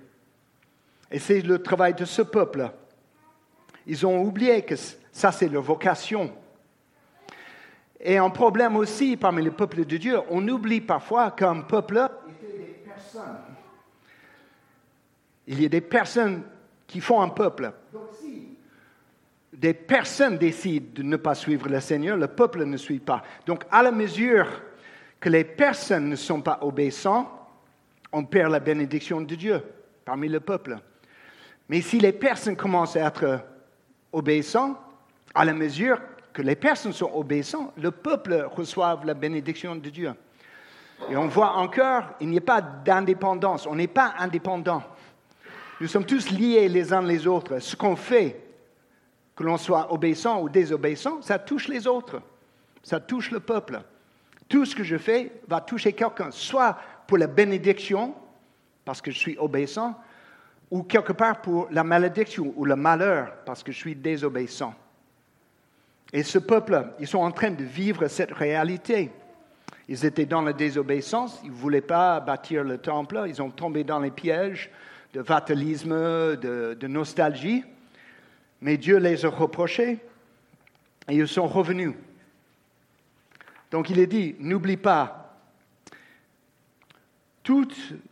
Et 1.10 1.18
c'est 1.18 1.40
le 1.40 1.62
travail 1.62 1.94
de 1.94 2.04
ce 2.04 2.22
peuple. 2.22 2.70
Ils 3.86 4.06
ont 4.06 4.22
oublié 4.22 4.62
que 4.62 4.74
ça, 5.12 5.32
c'est 5.32 5.48
leur 5.48 5.62
vocation. 5.62 6.32
Et 8.00 8.16
un 8.16 8.30
problème 8.30 8.76
aussi 8.76 9.16
parmi 9.16 9.42
les 9.42 9.50
peuples 9.50 9.84
de 9.84 9.96
Dieu, 9.96 10.18
on 10.30 10.46
oublie 10.48 10.80
parfois 10.80 11.30
qu'un 11.32 11.60
peuple, 11.60 12.08
il 15.46 15.60
y 15.60 15.66
a 15.66 15.68
des 15.68 15.80
personnes 15.80 16.42
qui 16.86 17.00
font 17.00 17.20
un 17.20 17.28
peuple. 17.28 17.72
Des 19.52 19.74
personnes 19.74 20.38
décident 20.38 20.86
de 20.94 21.02
ne 21.02 21.16
pas 21.16 21.34
suivre 21.34 21.68
le 21.68 21.80
Seigneur, 21.80 22.16
le 22.16 22.28
peuple 22.28 22.64
ne 22.64 22.76
suit 22.78 23.00
pas. 23.00 23.22
Donc 23.44 23.64
à 23.70 23.82
la 23.82 23.90
mesure 23.90 24.46
que 25.18 25.28
les 25.28 25.44
personnes 25.44 26.08
ne 26.08 26.16
sont 26.16 26.40
pas 26.40 26.58
obéissantes, 26.62 27.28
on 28.12 28.24
perd 28.24 28.50
la 28.50 28.60
bénédiction 28.60 29.20
de 29.20 29.34
Dieu 29.34 29.62
parmi 30.04 30.28
le 30.28 30.40
peuple. 30.40 30.78
Mais 31.68 31.82
si 31.82 32.00
les 32.00 32.12
personnes 32.12 32.56
commencent 32.56 32.96
à 32.96 33.06
être 33.06 33.40
obéissantes, 34.12 34.78
à 35.34 35.44
la 35.44 35.52
mesure 35.52 36.00
que 36.32 36.42
les 36.42 36.56
personnes 36.56 36.92
sont 36.92 37.10
obéissantes, 37.12 37.72
le 37.76 37.90
peuple 37.90 38.48
reçoit 38.50 39.00
la 39.04 39.14
bénédiction 39.14 39.76
de 39.76 39.90
Dieu. 39.90 40.12
Et 41.08 41.16
on 41.16 41.28
voit 41.28 41.56
encore, 41.56 42.04
il 42.20 42.28
n'y 42.28 42.38
a 42.38 42.42
pas 42.42 42.60
d'indépendance, 42.60 43.66
on 43.66 43.74
n'est 43.74 43.86
pas 43.86 44.14
indépendant. 44.18 44.82
Nous 45.80 45.88
sommes 45.88 46.04
tous 46.04 46.30
liés 46.30 46.68
les 46.68 46.92
uns 46.92 47.02
les 47.02 47.26
autres. 47.26 47.58
Ce 47.58 47.74
qu'on 47.74 47.96
fait, 47.96 48.40
que 49.34 49.42
l'on 49.42 49.56
soit 49.56 49.92
obéissant 49.92 50.42
ou 50.42 50.48
désobéissant, 50.50 51.22
ça 51.22 51.38
touche 51.38 51.68
les 51.68 51.86
autres, 51.86 52.20
ça 52.82 53.00
touche 53.00 53.30
le 53.30 53.40
peuple. 53.40 53.80
Tout 54.48 54.66
ce 54.66 54.74
que 54.74 54.84
je 54.84 54.98
fais 54.98 55.32
va 55.48 55.60
toucher 55.60 55.94
quelqu'un, 55.94 56.30
soit 56.30 56.76
pour 57.06 57.16
la 57.16 57.26
bénédiction, 57.26 58.14
parce 58.84 59.00
que 59.00 59.10
je 59.10 59.18
suis 59.18 59.38
obéissant, 59.38 59.98
ou 60.70 60.82
quelque 60.82 61.12
part 61.12 61.40
pour 61.40 61.68
la 61.70 61.82
malédiction 61.82 62.52
ou 62.56 62.64
le 62.64 62.76
malheur, 62.76 63.32
parce 63.46 63.62
que 63.62 63.72
je 63.72 63.78
suis 63.78 63.96
désobéissant. 63.96 64.74
Et 66.12 66.22
ce 66.22 66.38
peuple, 66.38 66.92
ils 66.98 67.06
sont 67.06 67.18
en 67.18 67.30
train 67.30 67.50
de 67.50 67.64
vivre 67.64 68.08
cette 68.08 68.32
réalité. 68.32 69.10
Ils 69.88 70.04
étaient 70.04 70.26
dans 70.26 70.42
la 70.42 70.52
désobéissance, 70.52 71.40
ils 71.44 71.50
ne 71.50 71.56
voulaient 71.56 71.80
pas 71.80 72.20
bâtir 72.20 72.64
le 72.64 72.78
temple, 72.78 73.24
ils 73.26 73.42
ont 73.42 73.50
tombé 73.50 73.84
dans 73.84 73.98
les 73.98 74.10
pièges 74.10 74.70
de 75.12 75.22
fatalisme, 75.22 75.94
de, 76.36 76.86
nostalgie, 76.86 77.64
mais 78.60 78.76
Dieu 78.76 78.98
les 78.98 79.24
a 79.24 79.28
reprochés 79.28 79.98
et 81.08 81.16
ils 81.16 81.26
sont 81.26 81.48
revenus. 81.48 81.94
Donc 83.70 83.90
il 83.90 83.98
est 83.98 84.06
dit, 84.06 84.36
n'oublie 84.38 84.76
pas, 84.76 85.36
tout, 87.42 87.66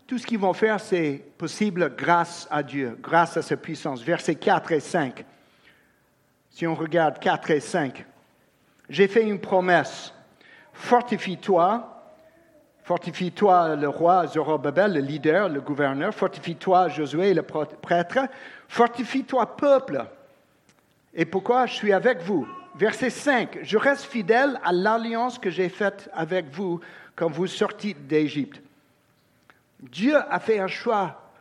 tout 0.06 0.18
ce 0.18 0.26
qu'ils 0.26 0.38
vont 0.38 0.54
faire, 0.54 0.80
c'est 0.80 1.22
possible 1.36 1.94
grâce 1.96 2.48
à 2.50 2.62
Dieu, 2.62 2.98
grâce 3.00 3.36
à 3.36 3.42
sa 3.42 3.56
puissance. 3.56 4.02
Versets 4.02 4.34
4 4.34 4.72
et 4.72 4.80
5. 4.80 5.24
Si 6.50 6.66
on 6.66 6.74
regarde 6.74 7.18
4 7.18 7.50
et 7.50 7.60
5, 7.60 8.04
j'ai 8.88 9.08
fait 9.08 9.22
une 9.22 9.40
promesse. 9.40 10.12
Fortifie-toi, 10.72 12.02
fortifie-toi 12.82 13.76
le 13.76 13.88
roi 13.88 14.26
Zorobabel, 14.26 14.94
le 14.94 15.00
leader, 15.00 15.48
le 15.48 15.60
gouverneur, 15.60 16.14
fortifie-toi 16.14 16.88
Josué, 16.88 17.34
le 17.34 17.42
prêtre, 17.42 18.28
fortifie-toi 18.68 19.56
peuple. 19.56 20.04
Et 21.14 21.24
pourquoi 21.24 21.66
je 21.66 21.74
suis 21.74 21.92
avec 21.92 22.22
vous? 22.22 22.46
Verset 22.76 23.10
5, 23.10 23.58
je 23.62 23.76
reste 23.76 24.04
fidèle 24.04 24.60
à 24.62 24.72
l'alliance 24.72 25.38
que 25.38 25.50
j'ai 25.50 25.68
faite 25.68 26.08
avec 26.12 26.46
vous 26.50 26.80
quand 27.16 27.28
vous 27.28 27.48
sortiez 27.48 27.94
d'Égypte. 27.94 28.62
Dieu 29.80 30.16
a 30.16 30.38
fait 30.38 30.60
un 30.60 30.68
choix 30.68 31.32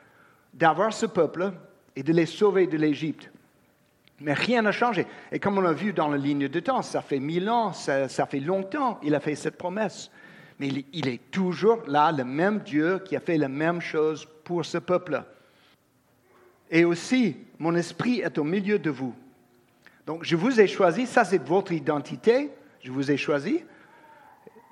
d'avoir 0.53 0.91
ce 0.93 1.05
peuple 1.05 1.53
et 1.95 2.01
de 2.01 2.11
les 2.11 2.25
sauver 2.25 2.65
de 2.65 2.77
l'Égypte. 2.77 3.29
Mais 4.19 4.33
rien 4.33 4.63
n'a 4.63 4.71
changé. 4.71 5.05
Et 5.31 5.39
comme 5.39 5.57
on 5.57 5.61
l'a 5.61 5.73
vu 5.73 5.93
dans 5.93 6.07
la 6.07 6.17
ligne 6.17 6.47
de 6.47 6.59
temps, 6.59 6.81
ça 6.81 7.01
fait 7.01 7.19
mille 7.19 7.49
ans, 7.49 7.73
ça, 7.73 8.07
fait 8.25 8.39
longtemps, 8.39 8.99
il 9.03 9.13
a 9.13 9.19
fait 9.19 9.35
cette 9.35 9.57
promesse. 9.57 10.09
Mais 10.59 10.69
il, 10.91 11.07
est 11.07 11.29
toujours 11.29 11.83
là, 11.87 12.11
le 12.11 12.23
même 12.23 12.59
Dieu 12.59 12.99
qui 13.05 13.15
a 13.15 13.19
fait 13.19 13.37
la 13.37 13.47
même 13.47 13.79
chose 13.79 14.27
pour 14.43 14.65
ce 14.65 14.79
peuple. 14.79 15.23
Et 16.71 16.83
aussi, 16.83 17.37
mon 17.59 17.75
esprit 17.75 18.21
est 18.21 18.39
au 18.39 18.43
milieu 18.43 18.79
de 18.79 18.89
vous. 18.89 19.13
Donc, 20.07 20.23
je 20.23 20.35
vous 20.35 20.59
ai 20.59 20.67
choisi, 20.67 21.05
ça 21.05 21.23
c'est 21.23 21.43
votre 21.43 21.71
identité, 21.71 22.49
je 22.81 22.91
vous 22.91 23.11
ai 23.11 23.17
choisi, 23.17 23.63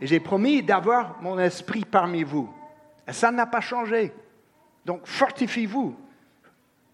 et 0.01 0.07
j'ai 0.07 0.19
promis 0.19 0.63
d'avoir 0.63 1.21
mon 1.21 1.37
esprit 1.37 1.85
parmi 1.85 2.23
vous. 2.23 2.49
Et 3.07 3.13
ça 3.13 3.31
n'a 3.31 3.45
pas 3.45 3.61
changé. 3.61 4.11
Donc, 4.85 5.01
fortifiez-vous, 5.05 5.95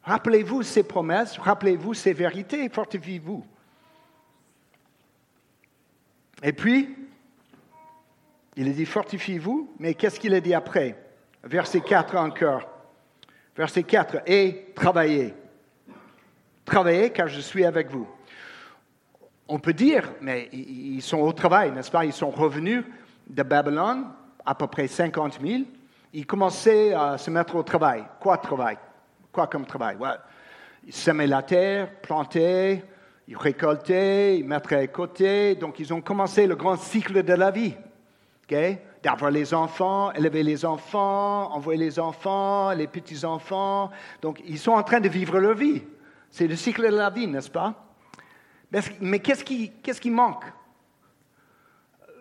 Rappelez-vous 0.04 0.64
ces 0.64 0.84
promesses, 0.84 1.38
rappelez-vous 1.38 1.94
ces 1.94 2.14
vérités, 2.14 2.68
fortifiez-vous. 2.70 3.46
Et 6.44 6.54
puis, 6.54 6.96
il 8.56 8.74
dit 8.74 8.86
fortifiez-vous, 8.86 9.74
mais 9.80 9.94
qu'est-ce 9.94 10.20
qu'il 10.20 10.34
a 10.34 10.42
dit 10.42 10.54
après? 10.54 10.98
Verset 11.44 11.82
4 11.82 12.16
encore. 12.18 12.68
Verset 13.56 13.84
4, 13.84 14.24
et 14.26 14.72
travaillez. 14.76 15.34
Travaillez 16.66 17.12
car 17.12 17.28
je 17.28 17.42
suis 17.42 17.66
avec 17.66 17.90
vous. 17.90 18.08
On 19.48 19.60
peut 19.60 19.74
dire, 19.74 20.14
mais 20.22 20.50
ils 20.52 21.02
sont 21.02 21.20
au 21.20 21.34
travail, 21.34 21.72
n'est-ce 21.72 21.92
pas? 21.92 22.06
Ils 22.06 22.14
sont 22.14 22.30
revenus 22.30 22.84
de 23.28 23.44
Babylone, 23.44 24.08
à 24.46 24.56
peu 24.56 24.68
près 24.68 24.88
50 24.88 25.40
000. 25.42 25.64
Ils 26.14 26.26
commençaient 26.26 26.94
à 26.94 27.18
se 27.18 27.30
mettre 27.30 27.56
au 27.56 27.64
travail. 27.64 28.06
Quoi 28.20 28.38
travail? 28.38 28.78
Quoi 29.32 29.48
comme 29.48 29.66
travail? 29.66 29.98
Ils 30.86 30.94
semaient 30.94 31.28
la 31.28 31.44
terre, 31.44 32.02
plantaient, 32.02 32.84
ils 33.28 33.38
récoltaient, 33.38 34.38
ils 34.40 34.46
mettaient 34.46 34.76
à 34.76 34.88
côté. 34.88 35.56
Donc, 35.56 35.80
ils 35.80 35.94
ont 35.94 36.02
commencé 36.02 36.48
le 36.48 36.56
grand 36.56 36.76
cycle 36.78 37.24
de 37.24 37.34
la 37.34 37.52
vie. 37.52 37.76
D'avoir 39.02 39.32
les 39.32 39.54
enfants, 39.54 40.12
élever 40.12 40.44
les 40.44 40.66
enfants, 40.66 41.54
envoyer 41.54 41.80
les 41.80 42.00
enfants, 42.00 42.72
les 42.72 42.88
petits-enfants. 42.88 43.90
Donc, 44.22 44.42
ils 44.46 44.60
sont 44.60 44.74
en 44.74 44.84
train 44.84 45.00
de 45.00 45.08
vivre 45.08 45.40
leur 45.40 45.56
vie. 45.56 45.82
C'est 46.30 46.48
le 46.48 46.58
cycle 46.58 46.84
de 46.84 46.98
la 46.98 47.10
vie, 47.10 47.28
n'est-ce 47.28 47.50
pas? 47.50 47.74
Mais 49.00 49.20
qu'est-ce 49.20 49.44
qui 49.44 50.12
manque? 50.12 50.44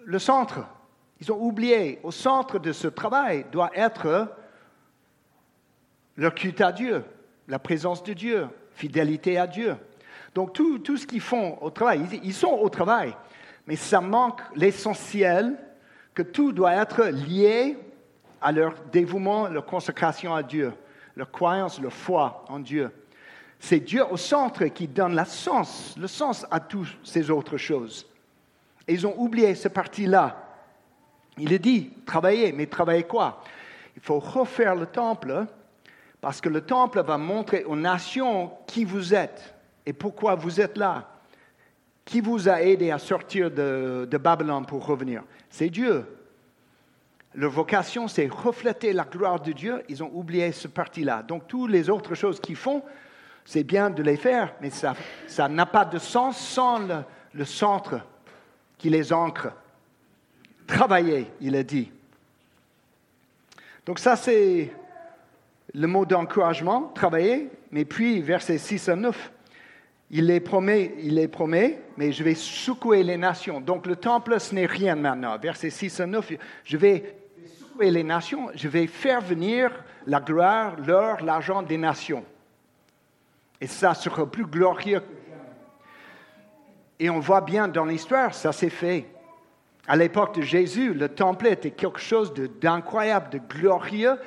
Le 0.04 0.18
centre. 0.20 0.60
Ils 1.20 1.32
ont 1.32 1.42
oublié. 1.42 1.98
Au 2.04 2.12
centre 2.12 2.60
de 2.60 2.72
ce 2.72 2.86
travail 2.86 3.44
doit 3.50 3.70
être 3.74 4.28
leur 6.20 6.34
culte 6.34 6.60
à 6.60 6.70
Dieu, 6.70 7.02
la 7.48 7.58
présence 7.58 8.02
de 8.02 8.12
Dieu, 8.12 8.46
fidélité 8.74 9.38
à 9.38 9.46
Dieu. 9.46 9.74
Donc 10.34 10.52
tout, 10.52 10.78
tout 10.78 10.98
ce 10.98 11.06
qu'ils 11.06 11.22
font 11.22 11.56
au 11.62 11.70
travail, 11.70 12.02
ils, 12.22 12.34
sont 12.34 12.58
au 12.60 12.68
travail, 12.68 13.16
mais 13.66 13.74
ça 13.74 14.02
manque 14.02 14.42
l'essentiel, 14.54 15.56
que 16.12 16.20
tout 16.20 16.52
doit 16.52 16.74
être 16.74 17.06
lié 17.06 17.78
à 18.42 18.52
leur 18.52 18.74
dévouement, 18.92 19.48
leur 19.48 19.64
consécration 19.64 20.34
à 20.34 20.42
Dieu, 20.42 20.74
leur 21.16 21.30
croyance, 21.30 21.80
leur 21.80 21.92
foi 21.92 22.44
en 22.48 22.58
Dieu. 22.58 22.90
C'est 23.58 23.80
Dieu 23.80 24.04
au 24.10 24.18
centre 24.18 24.66
qui 24.66 24.88
donne 24.88 25.14
la 25.14 25.24
sens, 25.24 25.96
le 25.98 26.06
sens 26.06 26.46
à 26.50 26.60
toutes 26.60 26.98
ces 27.02 27.30
autres 27.30 27.56
choses. 27.56 28.06
Et 28.86 28.92
ils 28.92 29.06
ont 29.06 29.14
oublié 29.16 29.54
cette 29.54 29.72
partie-là. 29.72 30.36
Il 31.38 31.50
est 31.50 31.58
dit, 31.58 31.94
travaillez, 32.04 32.52
mais 32.52 32.66
travaillez 32.66 33.04
quoi? 33.04 33.42
Il 33.96 34.02
faut 34.02 34.18
refaire 34.18 34.74
le 34.74 34.84
temple 34.84 35.46
parce 36.20 36.40
que 36.40 36.48
le 36.48 36.60
temple 36.60 37.02
va 37.02 37.18
montrer 37.18 37.64
aux 37.64 37.76
nations 37.76 38.52
qui 38.66 38.84
vous 38.84 39.14
êtes 39.14 39.54
et 39.86 39.92
pourquoi 39.92 40.34
vous 40.34 40.60
êtes 40.60 40.76
là. 40.76 41.08
Qui 42.04 42.20
vous 42.20 42.48
a 42.48 42.62
aidé 42.62 42.90
à 42.90 42.98
sortir 42.98 43.50
de, 43.50 44.18
Babylone 44.20 44.66
pour 44.66 44.84
revenir 44.84 45.22
C'est 45.48 45.70
Dieu. 45.70 46.04
Leur 47.34 47.50
vocation, 47.50 48.08
c'est 48.08 48.26
refléter 48.26 48.92
la 48.92 49.04
gloire 49.04 49.40
de 49.40 49.52
Dieu. 49.52 49.82
Ils 49.88 50.02
ont 50.02 50.10
oublié 50.12 50.50
ce 50.50 50.66
parti-là. 50.66 51.22
Donc, 51.22 51.46
toutes 51.46 51.70
les 51.70 51.88
autres 51.88 52.14
choses 52.14 52.40
qu'ils 52.40 52.56
font, 52.56 52.82
c'est 53.44 53.62
bien 53.62 53.90
de 53.90 54.02
les 54.02 54.16
faire, 54.16 54.54
mais 54.60 54.70
ça 54.70 55.48
n'a 55.48 55.66
pas 55.66 55.84
de 55.84 55.98
sens 55.98 56.38
sans 56.38 56.80
le, 56.80 57.04
le 57.32 57.44
centre 57.44 58.00
qui 58.76 58.90
les 58.90 59.12
ancre. 59.12 59.52
Travailler, 60.66 61.30
il 61.40 61.54
a 61.56 61.62
dit. 61.62 61.90
Donc 63.86 63.98
ça, 63.98 64.16
c'est 64.16 64.72
le 65.74 65.86
mot 65.86 66.04
d'encouragement, 66.04 66.90
travailler, 66.94 67.48
mais 67.70 67.84
puis 67.84 68.20
versets 68.20 68.58
6 68.58 68.88
à 68.88 68.96
9, 68.96 69.32
il 70.12 70.26
les 70.26 70.40
promet, 70.40 70.94
il 70.98 71.14
les 71.14 71.28
promet, 71.28 71.80
mais 71.96 72.10
je 72.10 72.24
vais 72.24 72.34
secouer 72.34 73.04
les 73.04 73.16
nations. 73.16 73.60
Donc 73.60 73.86
le 73.86 73.94
temple, 73.94 74.40
ce 74.40 74.54
n'est 74.54 74.66
rien 74.66 74.96
maintenant. 74.96 75.38
Verset 75.38 75.70
6 75.70 76.00
à 76.00 76.06
9, 76.06 76.32
je 76.64 76.76
vais 76.76 77.14
sauver 77.58 77.90
les 77.92 78.02
nations, 78.02 78.48
je 78.54 78.68
vais 78.68 78.88
faire 78.88 79.20
venir 79.20 79.70
la 80.06 80.20
gloire, 80.20 80.76
l'or, 80.84 81.20
l'argent 81.22 81.62
des 81.62 81.78
nations. 81.78 82.24
Et 83.60 83.68
ça 83.68 83.94
sera 83.94 84.26
plus 84.26 84.46
glorieux. 84.46 85.02
Et 86.98 87.08
on 87.08 87.20
voit 87.20 87.40
bien 87.40 87.68
dans 87.68 87.84
l'histoire, 87.84 88.34
ça 88.34 88.52
s'est 88.52 88.70
fait. 88.70 89.06
À 89.86 89.96
l'époque 89.96 90.36
de 90.36 90.42
Jésus, 90.42 90.92
le 90.92 91.08
temple 91.08 91.46
était 91.46 91.70
quelque 91.70 92.00
chose 92.00 92.34
d'incroyable, 92.60 93.30
de, 93.30 93.38
glorieux, 93.38 94.18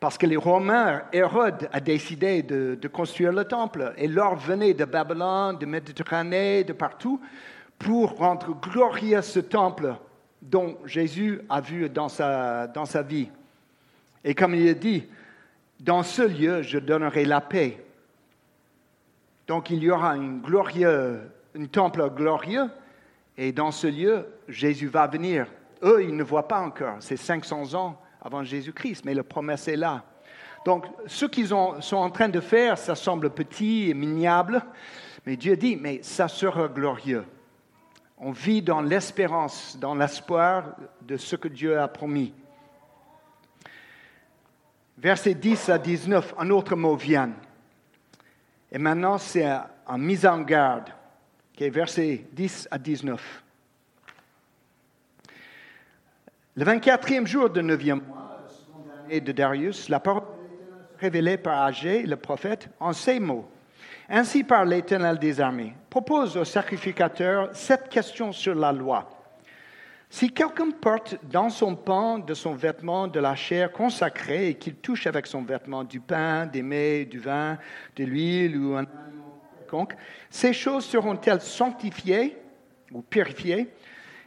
parce 0.00 0.16
que 0.16 0.24
les 0.24 0.38
Romains, 0.38 1.02
Hérode 1.12 1.68
a 1.72 1.78
décidé 1.78 2.42
de, 2.42 2.88
construire 2.88 3.32
le 3.32 3.44
temple. 3.44 3.92
Et 3.98 4.08
l'or 4.08 4.34
venait 4.34 4.72
de 4.72 4.86
Babylone, 4.86 5.58
de 5.58 5.66
Méditerranée, 5.66 6.64
de 6.64 6.72
partout, 6.72 7.20
pour 7.78 8.16
rendre 8.16 8.54
glorieux 8.54 9.20
ce 9.20 9.40
temple 9.40 9.94
dont 10.40 10.78
Jésus 10.86 11.42
a 11.50 11.60
vu 11.60 11.90
dans 11.90 12.08
sa, 12.08 12.66
dans 12.66 12.86
sa 12.86 13.02
vie. 13.02 13.28
Et 14.24 14.34
comme 14.34 14.54
il 14.54 14.66
a 14.68 14.74
dit, 14.74 15.06
dans 15.78 16.02
ce 16.02 16.22
lieu, 16.22 16.62
je 16.62 16.78
donnerai 16.78 17.26
la 17.26 17.42
paix. 17.42 17.84
Donc 19.46 19.68
il 19.68 19.82
y 19.82 19.90
aura 19.90 20.16
une 20.16 20.42
un 21.58 21.66
temple 21.66 22.08
glorieux, 22.10 22.70
et 23.36 23.52
dans 23.52 23.70
ce 23.70 23.86
lieu, 23.86 24.26
Jésus 24.48 24.86
va 24.86 25.06
venir. 25.06 25.46
Eux, 25.82 26.04
ils 26.04 26.16
ne 26.16 26.22
voient 26.22 26.48
pas 26.48 26.60
encore. 26.60 26.96
C'est 27.00 27.16
500 27.16 27.74
ans 27.74 28.00
avant 28.20 28.44
Jésus-Christ, 28.44 29.04
mais 29.04 29.14
la 29.14 29.22
promesse 29.22 29.68
est 29.68 29.76
là. 29.76 30.04
Donc, 30.64 30.84
ce 31.06 31.24
qu'ils 31.24 31.48
sont 31.48 31.96
en 31.96 32.10
train 32.10 32.28
de 32.28 32.40
faire, 32.40 32.76
ça 32.76 32.94
semble 32.94 33.30
petit 33.30 33.90
et 33.90 33.94
minable, 33.94 34.62
mais 35.24 35.36
Dieu 35.36 35.56
dit, 35.56 35.76
mais 35.76 36.02
ça 36.02 36.28
sera 36.28 36.68
glorieux. 36.68 37.24
On 38.18 38.32
vit 38.32 38.60
dans 38.60 38.82
l'espérance, 38.82 39.78
dans 39.80 39.94
l'espoir 39.94 40.76
de 41.00 41.16
ce 41.16 41.36
que 41.36 41.48
Dieu 41.48 41.78
a 41.78 41.88
promis. 41.88 42.34
Versets 44.98 45.32
10 45.32 45.70
à 45.70 45.78
19, 45.78 46.34
un 46.36 46.50
autre 46.50 46.76
mot 46.76 46.94
vient. 46.94 47.32
Et 48.70 48.76
maintenant, 48.76 49.16
c'est 49.16 49.48
en 49.86 49.96
mise 49.96 50.26
en 50.26 50.42
garde. 50.42 50.90
Okay, 51.54 51.70
versets 51.70 52.26
10 52.32 52.68
à 52.70 52.78
19. 52.78 53.42
Le 56.56 56.64
24e 56.64 57.28
jour 57.28 57.48
du 57.48 57.60
9e 57.60 58.00
mois, 58.04 58.44
de 59.08 59.32
Darius, 59.32 59.88
la 59.88 60.00
parole 60.00 60.24
révélée 60.98 61.36
par 61.36 61.62
Agé, 61.62 62.02
le 62.02 62.16
prophète, 62.16 62.68
en 62.80 62.92
ces 62.92 63.20
mots. 63.20 63.48
Ainsi 64.08 64.42
par 64.42 64.64
l'Éternel 64.64 65.20
des 65.20 65.40
armées, 65.40 65.74
propose 65.88 66.36
au 66.36 66.44
sacrificateur 66.44 67.50
cette 67.52 67.88
question 67.88 68.32
sur 68.32 68.56
la 68.56 68.72
loi. 68.72 69.08
Si 70.08 70.32
quelqu'un 70.32 70.72
porte 70.72 71.16
dans 71.30 71.50
son 71.50 71.76
pan 71.76 72.18
de 72.18 72.34
son 72.34 72.54
vêtement 72.54 73.06
de 73.06 73.20
la 73.20 73.36
chair 73.36 73.70
consacrée 73.70 74.48
et 74.48 74.54
qu'il 74.54 74.74
touche 74.74 75.06
avec 75.06 75.28
son 75.28 75.42
vêtement 75.42 75.84
du 75.84 76.00
pain, 76.00 76.46
des 76.46 76.62
mets, 76.62 77.04
du 77.04 77.20
vin, 77.20 77.58
de 77.94 78.02
l'huile 78.02 78.58
ou 78.58 78.76
un 78.76 78.86
quelconque, 79.60 79.94
ces 80.28 80.52
choses 80.52 80.84
seront-elles 80.84 81.42
sanctifiées 81.42 82.36
ou 82.90 83.02
purifiées? 83.02 83.68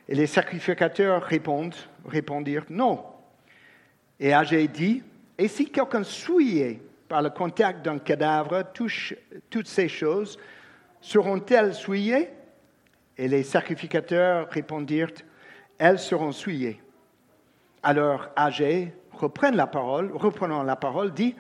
Et 0.08 0.16
les 0.16 0.28
sacrificateurs 0.28 1.22
répondent, 1.22 1.76
répondirent 2.06 2.66
non. 2.70 3.04
Et 4.20 4.34
Agé 4.34 4.68
dit, 4.68 5.04
et 5.38 5.48
si 5.48 5.70
quelqu'un 5.70 6.04
souillait 6.04 6.80
par 7.08 7.22
le 7.22 7.30
contact 7.30 7.84
d'un 7.84 8.00
cadavre 8.00 8.64
touche 8.74 9.14
toutes 9.50 9.68
ces 9.68 9.88
choses, 9.88 10.38
seront-elles 11.02 11.74
souillées? 11.74 12.30
Et 13.18 13.28
les 13.28 13.44
sacrificateurs 13.44 14.50
répondirent, 14.50 15.12
elles 15.78 16.00
seront 16.00 16.32
souillées. 16.32 16.82
Alors 17.82 18.30
Agé 18.36 18.94
reprend 19.12 19.52
la 19.52 19.68
parole, 19.68 20.12
reprenant 20.14 20.64
la 20.64 20.76
parole, 20.76 21.14
dit, 21.14 21.36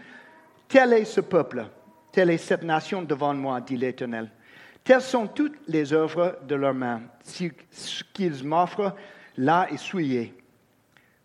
tel 0.68 0.94
est 0.94 1.06
ce 1.06 1.22
peuple, 1.22 1.66
telle 2.12 2.30
est 2.30 2.38
cette 2.38 2.64
nation 2.64 3.02
devant 3.02 3.34
moi, 3.34 3.62
dit 3.62 3.78
l'Éternel. 3.78 4.30
Telles 4.84 5.02
sont 5.02 5.28
toutes 5.28 5.58
les 5.68 5.94
œuvres 5.94 6.40
de 6.46 6.56
leurs 6.56 6.74
mains. 6.74 7.02
Ce 7.24 8.04
qu'ils 8.12 8.44
m'offrent 8.44 8.94
là 9.38 9.68
est 9.72 9.78
souillé. 9.78 10.34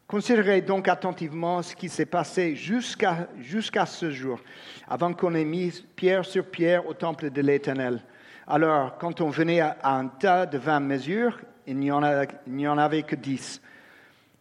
Considérez 0.09 0.63
donc 0.63 0.89
attentivement 0.89 1.61
ce 1.61 1.77
qui 1.77 1.91
s'est 1.91 2.07
passé 2.07 2.57
jusqu'à 2.57 3.85
ce 3.85 4.11
jour, 4.11 4.41
avant 4.89 5.13
qu'on 5.13 5.35
ait 5.35 5.45
mis 5.45 5.85
pierre 5.95 6.25
sur 6.25 6.47
pierre 6.47 6.87
au 6.89 6.95
temple 6.95 7.29
de 7.29 7.43
l'Éternel. 7.43 8.01
Alors, 8.47 8.97
quand 8.97 9.21
on 9.21 9.29
venait 9.29 9.61
à 9.61 9.77
un 9.83 10.07
tas 10.07 10.47
de 10.47 10.57
vingt 10.57 10.81
mesures, 10.81 11.39
il 11.67 11.77
n'y 11.77 11.93
en, 11.93 12.03
avait 12.03 13.03
que 13.03 13.17
dix. 13.17 13.61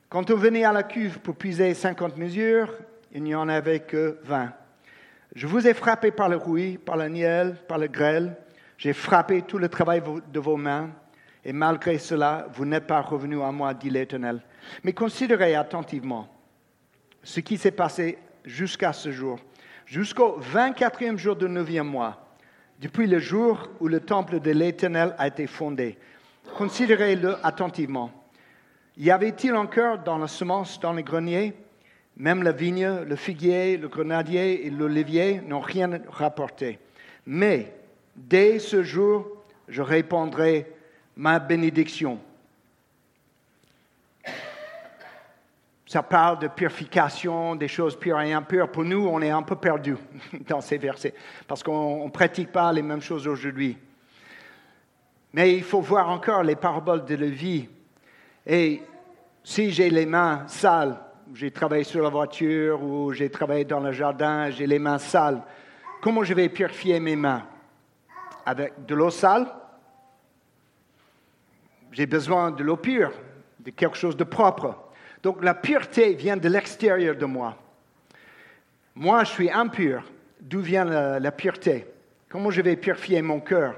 Quand 0.07 0.31
on 0.31 0.37
venait 0.37 0.63
à 0.63 0.71
la 0.71 0.83
cuve 0.83 1.19
pour 1.19 1.35
puiser 1.35 1.73
cinquante 1.73 2.15
mesures, 2.15 2.73
il 3.11 3.23
n'y 3.23 3.35
en 3.35 3.49
avait 3.49 3.81
que 3.81 4.19
vingt. 4.23 4.53
Je 5.35 5.47
vous 5.47 5.67
ai 5.67 5.73
frappé 5.73 6.11
par 6.11 6.29
le 6.29 6.37
rouille, 6.37 6.77
par 6.77 6.95
la 6.95 7.09
nielle, 7.09 7.57
par 7.67 7.77
le 7.77 7.87
grêle. 7.87 8.37
J'ai 8.77 8.93
frappé 8.93 9.41
tout 9.41 9.57
le 9.57 9.67
travail 9.67 10.01
de 10.31 10.39
vos 10.39 10.55
mains. 10.55 10.91
Et 11.43 11.51
malgré 11.51 11.97
cela, 11.97 12.47
vous 12.53 12.63
n'êtes 12.63 12.87
pas 12.87 13.01
revenu 13.01 13.41
à 13.41 13.51
moi, 13.51 13.73
dit 13.73 13.89
l'Éternel. 13.89 14.41
Mais 14.83 14.93
considérez 14.93 15.55
attentivement 15.55 16.27
ce 17.23 17.39
qui 17.39 17.57
s'est 17.57 17.71
passé 17.71 18.17
jusqu'à 18.45 18.93
ce 18.93 19.11
jour, 19.11 19.39
jusqu'au 19.85 20.39
24e 20.39 21.17
jour 21.17 21.35
du 21.35 21.45
9e 21.45 21.83
mois, 21.83 22.27
depuis 22.79 23.07
le 23.07 23.19
jour 23.19 23.69
où 23.79 23.87
le 23.87 23.99
temple 23.99 24.39
de 24.39 24.51
l'Éternel 24.51 25.15
a 25.17 25.27
été 25.27 25.47
fondé. 25.47 25.97
Considérez-le 26.55 27.35
attentivement. 27.45 28.11
Y 28.97 29.11
avait-il 29.11 29.55
encore 29.55 29.99
dans 29.99 30.17
la 30.17 30.27
semence, 30.27 30.79
dans 30.79 30.93
les 30.93 31.03
greniers? 31.03 31.53
Même 32.17 32.41
la 32.41 32.51
vigne, 32.51 33.01
le 33.07 33.15
figuier, 33.15 33.77
le 33.77 33.89
grenadier 33.89 34.65
et 34.65 34.69
l'olivier 34.71 35.41
n'ont 35.41 35.59
rien 35.59 35.99
rapporté. 36.09 36.79
Mais 37.25 37.73
dès 38.15 38.57
ce 38.57 38.81
jour, 38.81 39.27
je 39.67 39.81
répondrai 39.81 40.71
ma 41.15 41.39
bénédiction 41.39 42.19
ça 45.87 46.03
parle 46.03 46.39
de 46.39 46.49
purification, 46.49 47.55
des 47.55 47.69
choses 47.69 47.97
pures 47.97 48.19
et 48.19 48.33
impures. 48.33 48.69
Pour 48.69 48.83
nous, 48.83 49.07
on 49.07 49.21
est 49.21 49.29
un 49.29 49.41
peu 49.41 49.55
perdu 49.55 49.95
dans 50.47 50.59
ces 50.59 50.77
versets 50.77 51.13
parce 51.47 51.63
qu'on 51.63 52.05
ne 52.05 52.11
pratique 52.11 52.51
pas 52.51 52.73
les 52.73 52.81
mêmes 52.81 53.01
choses 53.01 53.25
aujourd'hui. 53.25 53.77
Mais 55.31 55.55
il 55.55 55.63
faut 55.63 55.79
voir 55.79 56.09
encore 56.09 56.43
les 56.43 56.57
paraboles 56.57 57.05
de 57.05 57.15
la 57.15 57.27
vie. 57.27 57.69
Et 58.45 58.81
si 59.43 59.71
j'ai 59.71 59.89
les 59.89 60.05
mains 60.05 60.43
sales, 60.47 60.99
j'ai 61.33 61.51
travaillé 61.51 61.85
sur 61.85 62.03
la 62.03 62.09
voiture 62.09 62.83
ou 62.83 63.13
j'ai 63.13 63.29
travaillé 63.29 63.63
dans 63.63 63.79
le 63.79 63.93
jardin, 63.93 64.49
j'ai 64.49 64.67
les 64.67 64.79
mains 64.79 64.97
sales, 64.97 65.41
comment 66.01 66.23
je 66.23 66.33
vais 66.33 66.49
purifier 66.49 66.99
mes 66.99 67.15
mains? 67.15 67.43
Avec 68.45 68.85
de 68.85 68.95
l'eau 68.95 69.09
sale? 69.09 69.47
J'ai 71.93 72.05
besoin 72.05 72.51
de 72.51 72.63
l'eau 72.63 72.77
pure, 72.77 73.13
de 73.59 73.71
quelque 73.71 73.97
chose 73.97 74.17
de 74.17 74.23
propre. 74.25 74.86
Donc 75.23 75.43
la 75.43 75.53
pureté 75.53 76.13
vient 76.13 76.37
de 76.37 76.47
l'extérieur 76.47 77.15
de 77.15 77.25
moi. 77.25 77.57
Moi, 78.95 79.23
je 79.23 79.31
suis 79.31 79.51
impur. 79.51 80.03
D'où 80.39 80.61
vient 80.61 80.85
la, 80.85 81.31
pureté? 81.31 81.85
Comment 82.29 82.51
je 82.51 82.61
vais 82.61 82.75
purifier 82.75 83.21
mon 83.21 83.39
cœur? 83.39 83.75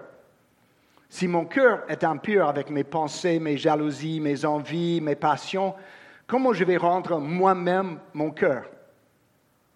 Si 1.09 1.27
mon 1.27 1.45
cœur 1.45 1.83
est 1.89 2.03
impur 2.03 2.47
avec 2.47 2.69
mes 2.69 2.83
pensées, 2.83 3.39
mes 3.39 3.57
jalousies, 3.57 4.19
mes 4.19 4.45
envies, 4.45 5.01
mes 5.01 5.15
passions, 5.15 5.73
comment 6.27 6.53
je 6.53 6.63
vais 6.63 6.77
rendre 6.77 7.19
moi-même 7.19 7.99
mon 8.13 8.31
cœur? 8.31 8.69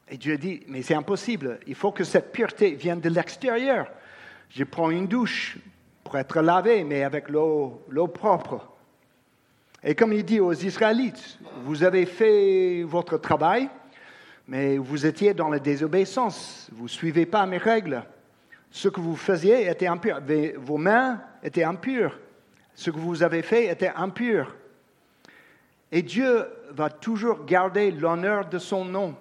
Et 0.09 0.17
Dieu 0.17 0.37
dit, 0.37 0.61
mais 0.67 0.81
c'est 0.81 0.93
impossible. 0.93 1.59
Il 1.65 1.75
faut 1.75 1.91
que 1.91 2.03
cette 2.03 2.31
pureté 2.31 2.71
vienne 2.71 2.99
de 2.99 3.09
l'extérieur. 3.09 3.87
Je 4.49 4.63
prends 4.63 4.91
une 4.91 5.07
douche 5.07 5.57
pour 6.03 6.17
être 6.17 6.41
lavé, 6.41 6.83
mais 6.83 7.03
avec 7.03 7.29
l'eau 7.29 7.81
propre. 8.13 8.72
Et 9.85 9.95
comme 9.95 10.13
il 10.13 10.23
dit 10.23 10.39
aux 10.39 10.53
Israélites, 10.53 11.37
vous 11.65 11.83
avez 11.83 12.05
fait 12.05 12.83
votre 12.83 13.17
travail, 13.17 13.69
mais 14.47 14.77
vous 14.77 15.05
étiez 15.05 15.33
dans 15.33 15.49
la 15.49 15.59
désobéissance. 15.59 16.69
Vous 16.71 16.83
ne 16.83 16.89
suivez 16.89 17.25
pas 17.25 17.45
mes 17.45 17.57
règles. 17.57 18.03
Ce 18.71 18.87
que 18.87 19.01
vous 19.01 19.17
faisiez 19.17 19.69
était 19.69 19.87
impur. 19.87 20.21
Vos 20.57 20.77
mains 20.77 21.21
étaient 21.43 21.65
impures. 21.65 22.17
Ce 22.75 22.91
que 22.91 22.97
vous 22.97 23.23
avez 23.23 23.41
fait 23.41 23.65
était 23.65 23.91
impur. 23.93 24.55
Et 25.91 26.01
Dieu 26.01 26.45
va 26.71 26.89
toujours 26.89 27.45
garder 27.45 27.91
l'honneur 27.91 28.47
de 28.47 28.59
son 28.59 28.85
nom. 28.85 29.15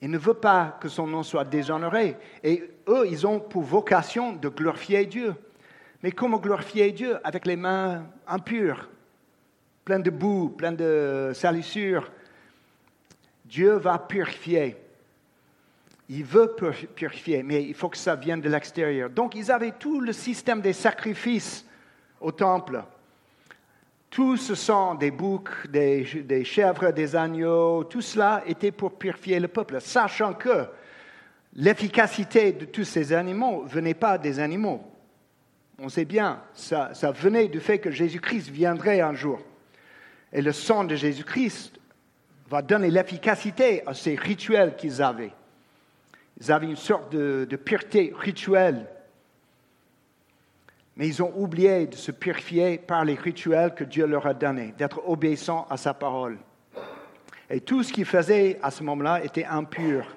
Il 0.00 0.10
ne 0.10 0.18
veut 0.18 0.34
pas 0.34 0.78
que 0.80 0.88
son 0.88 1.08
nom 1.08 1.24
soit 1.24 1.44
déshonoré. 1.44 2.16
Et 2.44 2.70
eux, 2.88 3.06
ils 3.10 3.26
ont 3.26 3.40
pour 3.40 3.62
vocation 3.62 4.32
de 4.32 4.48
glorifier 4.48 5.06
Dieu. 5.06 5.34
Mais 6.04 6.12
comment 6.12 6.38
glorifier 6.38 6.92
Dieu 6.92 7.18
Avec 7.24 7.46
les 7.46 7.56
mains 7.56 8.06
impures? 8.28 8.88
Plein 9.86 10.00
de 10.00 10.10
boue, 10.10 10.48
plein 10.48 10.72
de 10.72 11.30
salissures. 11.32 12.10
Dieu 13.44 13.76
va 13.76 13.98
purifier. 14.00 14.76
Il 16.08 16.24
veut 16.24 16.56
purifier, 16.96 17.44
mais 17.44 17.62
il 17.62 17.74
faut 17.74 17.88
que 17.88 17.96
ça 17.96 18.16
vienne 18.16 18.40
de 18.40 18.48
l'extérieur. 18.48 19.08
Donc, 19.08 19.36
ils 19.36 19.50
avaient 19.50 19.74
tout 19.78 20.00
le 20.00 20.12
système 20.12 20.60
des 20.60 20.72
sacrifices 20.72 21.64
au 22.20 22.32
temple. 22.32 22.82
Tout 24.10 24.36
ce 24.36 24.56
sang 24.56 24.96
des 24.96 25.12
boucs, 25.12 25.68
des, 25.68 26.44
chèvres, 26.44 26.90
des 26.90 27.14
agneaux, 27.14 27.84
tout 27.84 28.00
cela 28.00 28.42
était 28.44 28.72
pour 28.72 28.98
purifier 28.98 29.38
le 29.38 29.48
peuple, 29.48 29.80
sachant 29.80 30.34
que 30.34 30.66
l'efficacité 31.54 32.52
de 32.52 32.64
tous 32.64 32.84
ces 32.84 33.12
animaux 33.12 33.62
ne 33.62 33.68
venait 33.68 33.94
pas 33.94 34.18
des 34.18 34.40
animaux. 34.40 34.82
On 35.78 35.88
sait 35.88 36.04
bien, 36.04 36.42
ça 36.54 37.12
venait 37.12 37.46
du 37.46 37.60
fait 37.60 37.78
que 37.78 37.92
Jésus-Christ 37.92 38.48
viendrait 38.48 39.00
un 39.00 39.14
jour. 39.14 39.40
Et 40.36 40.42
le 40.42 40.52
sang 40.52 40.84
de 40.84 40.94
Jésus-Christ 40.94 41.80
va 42.50 42.60
donner 42.60 42.90
l'efficacité 42.90 43.82
à 43.86 43.94
ces 43.94 44.16
rituels 44.16 44.76
qu'ils 44.76 45.00
avaient. 45.00 45.32
Ils 46.38 46.52
avaient 46.52 46.66
une 46.66 46.76
sorte 46.76 47.10
de, 47.10 47.56
pureté 47.56 48.12
rituelle. 48.14 48.86
Mais 50.94 51.08
ils 51.08 51.22
ont 51.22 51.32
oublié 51.34 51.86
de 51.86 51.94
se 51.94 52.12
purifier 52.12 52.76
par 52.76 53.06
les 53.06 53.14
rituels 53.14 53.74
que 53.74 53.84
Dieu 53.84 54.06
leur 54.06 54.26
a 54.26 54.34
donnés, 54.34 54.74
d'être 54.76 55.08
obéissants 55.08 55.66
à 55.70 55.78
sa 55.78 55.94
parole. 55.94 56.36
Et 57.48 57.62
tout 57.62 57.82
ce 57.82 57.90
qu'ils 57.90 58.04
faisaient 58.04 58.58
à 58.62 58.70
ce 58.70 58.82
moment-là 58.82 59.24
était 59.24 59.46
impur. 59.46 60.14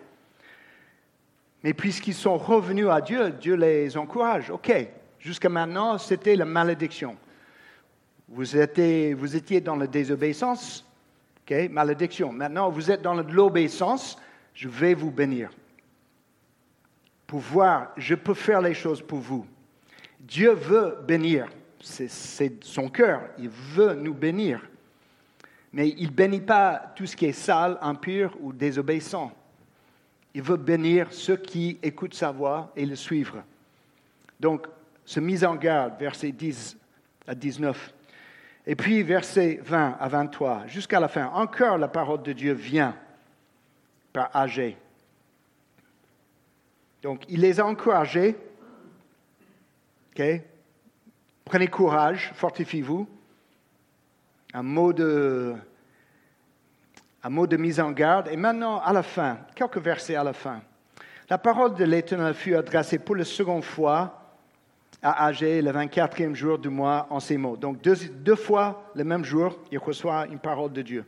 Mais 1.64 1.74
puisqu'ils 1.74 2.14
sont 2.14 2.38
revenus 2.38 2.90
à 2.90 3.00
Dieu, 3.00 3.30
Dieu 3.32 3.56
les 3.56 3.96
encourage. 3.96 4.50
OK, 4.50 4.70
jusqu'à 5.18 5.50
maintenant, 5.50 5.98
c'était 5.98 6.36
la 6.36 6.46
malédiction. 6.46 7.16
Vous 8.32 8.56
étiez, 8.58 9.62
dans 9.62 9.76
la 9.76 9.88
désobéissance, 9.88 10.86
malédiction. 11.72 12.32
Maintenant, 12.32 12.70
vous 12.70 12.92
êtes 12.92 13.02
dans 13.02 13.16
l'obéissance, 13.16 14.18
je 14.54 14.70
vais 14.70 14.94
vous 14.94 15.12
bénir. 15.12 15.50
Pour 17.26 17.40
voir, 17.40 17.92
je 17.98 18.16
peux 18.16 18.34
faire 18.34 18.62
les 18.62 18.74
choses 18.74 19.02
pour 19.02 19.20
vous. 19.20 19.46
Dieu 20.20 20.52
veut 20.52 20.98
bénir. 21.08 21.48
C'est 21.80 22.64
son 22.64 22.90
cœur. 22.90 23.22
Il 23.38 23.50
veut 23.50 23.94
nous 23.94 24.14
bénir. 24.14 24.62
Mais 25.72 25.90
il 25.90 26.08
ne 26.08 26.14
bénit 26.14 26.42
pas 26.42 26.94
tout 26.96 27.06
ce 27.06 27.16
qui 27.16 27.26
est 27.26 27.32
sale, 27.32 27.78
impur 27.82 28.36
ou 28.42 28.52
désobéissant. 28.52 29.32
Il 30.34 30.42
veut 30.42 30.58
bénir 30.58 31.08
ceux 31.12 31.38
qui 31.38 31.80
écoutent 31.82 32.16
sa 32.16 32.32
voix 32.32 32.72
et 32.76 32.86
le 32.86 32.96
suivre. 32.96 33.44
Donc, 34.40 34.68
ce 35.06 35.20
mise 35.20 35.44
en 35.44 35.56
garde, 35.56 36.00
verset 36.00 36.32
10 36.32 36.78
à 37.28 37.34
19. 37.34 37.94
Et 38.70 38.76
puis, 38.76 39.02
verset 39.02 39.60
20 39.64 39.98
à 40.00 40.08
23, 40.08 40.68
jusqu'à 40.68 41.00
la 41.00 41.08
fin. 41.08 41.26
Encore 41.34 41.80
la 41.80 41.88
parole 41.88 42.22
de 42.22 42.34
Dieu 42.34 42.54
vient 42.54 42.96
par 44.14 44.30
Agé. 44.32 44.78
Donc, 47.02 47.24
il 47.28 47.42
les 47.42 47.60
a 47.60 47.66
encouragés 47.66 48.38
Prenez 51.46 51.68
courage, 51.68 52.32
fortifiez-vous. 52.36 53.08
Un 54.54 54.64
mot 54.64 54.94
de, 54.94 55.56
un 57.24 57.30
mot 57.30 57.48
de 57.48 57.58
mise 57.58 57.80
en 57.80 57.92
garde. 57.92 58.28
Et 58.28 58.38
maintenant, 58.38 58.82
à 58.82 58.94
la 58.94 59.04
fin, 59.04 59.40
quelques 59.56 59.78
versets 59.78 60.16
à 60.16 60.24
la 60.24 60.34
fin. 60.34 60.62
La 61.30 61.38
parole 61.38 61.76
de 61.76 61.86
l'Éternel 61.86 62.34
fut 62.34 62.56
adressée 62.56 63.00
pour 63.00 63.16
la 63.16 63.26
seconde 63.26 63.64
fois 63.64 64.19
à 65.02 65.26
Agé 65.26 65.62
le 65.62 65.72
24e 65.72 66.34
jour 66.34 66.58
du 66.58 66.70
mois 66.70 67.08
en 67.10 67.20
ces 67.20 67.38
mots. 67.38 67.56
Donc 67.56 67.82
deux, 67.82 67.96
deux 67.96 68.36
fois 68.36 68.92
le 68.96 69.04
même 69.04 69.24
jour, 69.24 69.58
il 69.72 69.78
reçoit 69.78 70.28
une 70.28 70.40
parole 70.40 70.74
de 70.74 70.82
Dieu. 70.82 71.06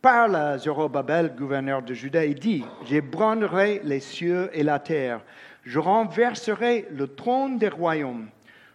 Parle 0.00 0.36
à 0.36 0.58
Zorobabel, 0.58 1.34
gouverneur 1.36 1.82
de 1.82 1.92
Juda, 1.92 2.24
et 2.24 2.34
dit, 2.34 2.64
j'ébranlerai 2.86 3.80
les 3.84 4.00
cieux 4.00 4.50
et 4.52 4.62
la 4.62 4.78
terre, 4.78 5.20
je 5.64 5.78
renverserai 5.78 6.86
le 6.90 7.08
trône 7.08 7.58
des 7.58 7.68
royaumes. 7.68 8.28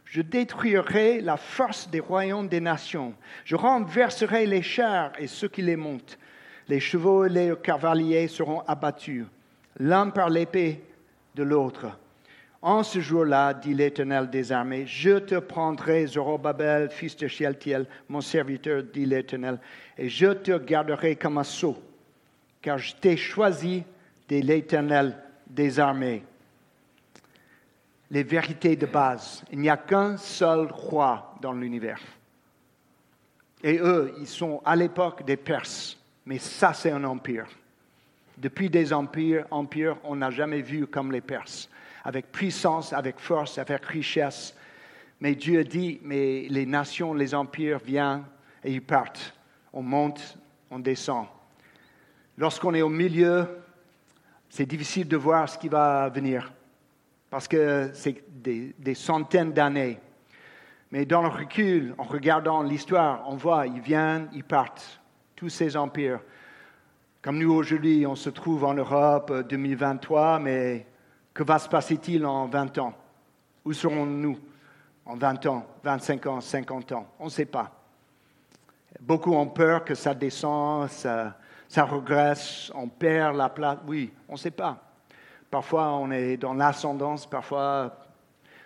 Je 0.04 0.22
détruirai 0.22 1.22
la 1.22 1.38
force 1.38 1.90
des 1.90 2.02
royaumes 2.02 2.50
des 2.50 2.60
nations. 2.60 3.14
Je 3.46 3.56
renverserai 3.56 4.46
les 4.46 4.62
chars 4.62 5.14
et 5.18 5.28
ceux 5.28 5.48
qui 5.48 5.62
les 5.62 5.78
montent. 5.78 6.20
Les 6.68 6.82
chevaux 6.82 7.26
et 7.26 7.30
les 7.30 7.54
cavaliers 7.64 8.28
seront 8.28 8.60
abattus, 8.68 9.26
l'un 9.80 10.10
par 10.10 10.30
l'épée 10.30 10.84
de 11.36 11.44
l'autre. 11.44 11.88
En 12.62 12.84
ce 12.84 13.00
jour-là, 13.00 13.54
dit 13.54 13.74
l'Éternel 13.74 14.30
des 14.30 14.52
armées, 14.52 14.86
je 14.86 15.18
te 15.18 15.40
prendrai, 15.40 16.06
Zorobabel, 16.06 16.90
fils 16.92 17.16
de 17.18 17.28
Shealtiel, 17.28 17.88
mon 18.08 18.22
serviteur, 18.22 18.84
dit 18.84 19.06
l'Éternel, 19.06 19.60
et 19.98 20.10
je 20.10 20.28
te 20.28 20.58
garderai 20.58 21.16
comme 21.16 21.40
un 21.40 21.44
sceau, 21.44 21.82
car 22.62 22.78
je 22.78 22.96
t'ai 22.96 23.18
choisi, 23.18 23.84
dit 24.28 24.42
l'Éternel 24.42 25.18
des 25.48 25.80
armées 25.80 26.24
les 28.12 28.24
vérités 28.24 28.76
de 28.76 28.86
base. 28.86 29.42
Il 29.52 29.60
n'y 29.60 29.70
a 29.70 29.78
qu'un 29.78 30.18
seul 30.18 30.68
roi 30.70 31.34
dans 31.42 31.54
l'univers. 31.54 32.02
Et 33.64 33.80
eux, 33.80 34.14
ils 34.20 34.28
sont 34.28 34.62
à 34.66 34.76
l'époque 34.76 35.24
des 35.24 35.38
Perses, 35.38 35.98
mais 36.26 36.38
ça 36.38 36.74
c'est 36.74 36.92
un 36.92 37.04
empire. 37.06 37.48
Depuis 38.38 38.70
des 38.70 38.92
empires, 38.92 39.46
empires, 39.50 39.98
on 40.04 40.18
n'a 40.18 40.30
jamais 40.30 40.62
vu 40.62 40.88
comme 40.88 41.12
les 41.12 41.22
Perses, 41.22 41.70
avec 42.04 42.32
puissance, 42.32 42.94
avec 42.94 43.20
force, 43.20 43.58
avec 43.58 43.86
richesse. 43.86 44.56
Mais 45.20 45.36
Dieu 45.36 45.64
dit, 45.64 46.00
mais 46.04 46.48
les 46.50 46.66
nations, 46.66 47.14
les 47.14 47.36
empires 47.36 47.80
viennent 47.80 48.24
et 48.64 48.72
ils 48.72 48.82
partent. 48.82 49.34
On 49.74 49.82
monte, 49.82 50.38
on 50.70 50.80
descend. 50.80 51.28
Lorsqu'on 52.38 52.74
est 52.74 52.82
au 52.82 52.90
milieu, 52.90 53.48
c'est 54.50 54.66
difficile 54.66 55.08
de 55.08 55.18
voir 55.18 55.48
ce 55.48 55.58
qui 55.58 55.70
va 55.70 56.10
venir 56.10 56.52
parce 57.32 57.48
que 57.48 57.90
c'est 57.94 58.24
des, 58.28 58.94
centaines 58.94 59.54
d'années. 59.54 59.98
Mais 60.92 61.06
dans 61.06 61.22
le 61.22 61.30
recul, 61.30 61.96
en 61.98 62.04
regardant 62.04 62.62
l'histoire, 62.62 63.24
on 63.26 63.38
voit, 63.38 63.68
ils 63.68 63.80
viennent, 63.80 64.28
ils 64.34 64.44
partent, 64.44 65.02
tous 65.38 65.48
ces 65.48 65.78
empires. 65.78 66.20
Comme 67.22 67.40
nous 67.40 67.54
aujourd'hui, 67.54 68.06
on 68.06 68.16
se 68.16 68.30
trouve 68.30 68.66
en 68.66 68.74
Europe 68.74 69.48
2023, 69.48 70.40
mais 70.40 70.86
que 71.34 71.44
va 71.44 71.60
se 71.60 71.70
passer-il 71.70 72.26
en 72.26 72.48
20 72.48 72.78
ans? 72.80 72.94
Où 73.64 73.74
serons-nous 73.74 74.40
en 75.06 75.16
20 75.16 75.46
ans, 75.48 75.68
25 75.84 76.26
ans, 76.28 76.42
50 76.42 76.92
ans? 76.94 77.08
On 77.20 77.26
ne 77.26 77.30
sait 77.30 77.46
pas. 77.46 77.72
Beaucoup 79.00 79.34
ont 79.34 79.48
peur 79.48 79.84
que 79.86 79.96
ça 79.96 80.14
descend, 80.14 80.90
ça, 80.90 81.38
ça 81.68 81.86
regresse, 81.86 82.72
on 82.76 82.88
perd 82.88 83.36
la 83.36 83.50
place. 83.50 83.80
Oui, 83.88 84.12
on 84.28 84.34
ne 84.34 84.38
sait 84.38 84.52
pas. 84.52 84.78
Parfois, 85.50 85.94
on 85.94 86.12
est 86.12 86.38
dans 86.38 86.54
l'ascendance, 86.54 87.26
parfois. 87.26 87.98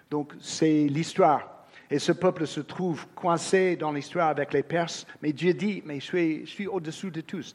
Donc, 0.09 0.33
c'est 0.39 0.85
l'histoire. 0.85 1.65
Et 1.89 1.99
ce 1.99 2.11
peuple 2.11 2.47
se 2.47 2.61
trouve 2.61 3.07
coincé 3.13 3.75
dans 3.75 3.91
l'histoire 3.91 4.29
avec 4.29 4.53
les 4.53 4.63
Perses. 4.63 5.05
Mais 5.21 5.33
Dieu 5.33 5.53
dit, 5.53 5.83
mais 5.85 5.99
je 5.99 6.05
suis, 6.05 6.45
je 6.45 6.51
suis 6.51 6.67
au-dessous 6.67 7.11
de 7.11 7.21
tous. 7.21 7.53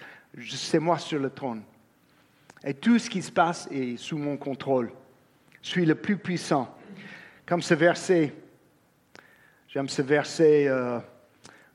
C'est 0.48 0.78
moi 0.78 0.98
sur 0.98 1.18
le 1.18 1.30
trône. 1.30 1.62
Et 2.64 2.74
tout 2.74 2.98
ce 2.98 3.10
qui 3.10 3.22
se 3.22 3.32
passe 3.32 3.68
est 3.70 3.96
sous 3.96 4.18
mon 4.18 4.36
contrôle. 4.36 4.92
Suis 5.62 5.84
le 5.84 5.94
plus 5.94 6.16
puissant. 6.16 6.74
Comme 7.46 7.62
ce 7.62 7.74
verset, 7.74 8.32
j'aime 9.68 9.88
ce 9.88 10.02
verset 10.02 10.66
euh, 10.68 10.98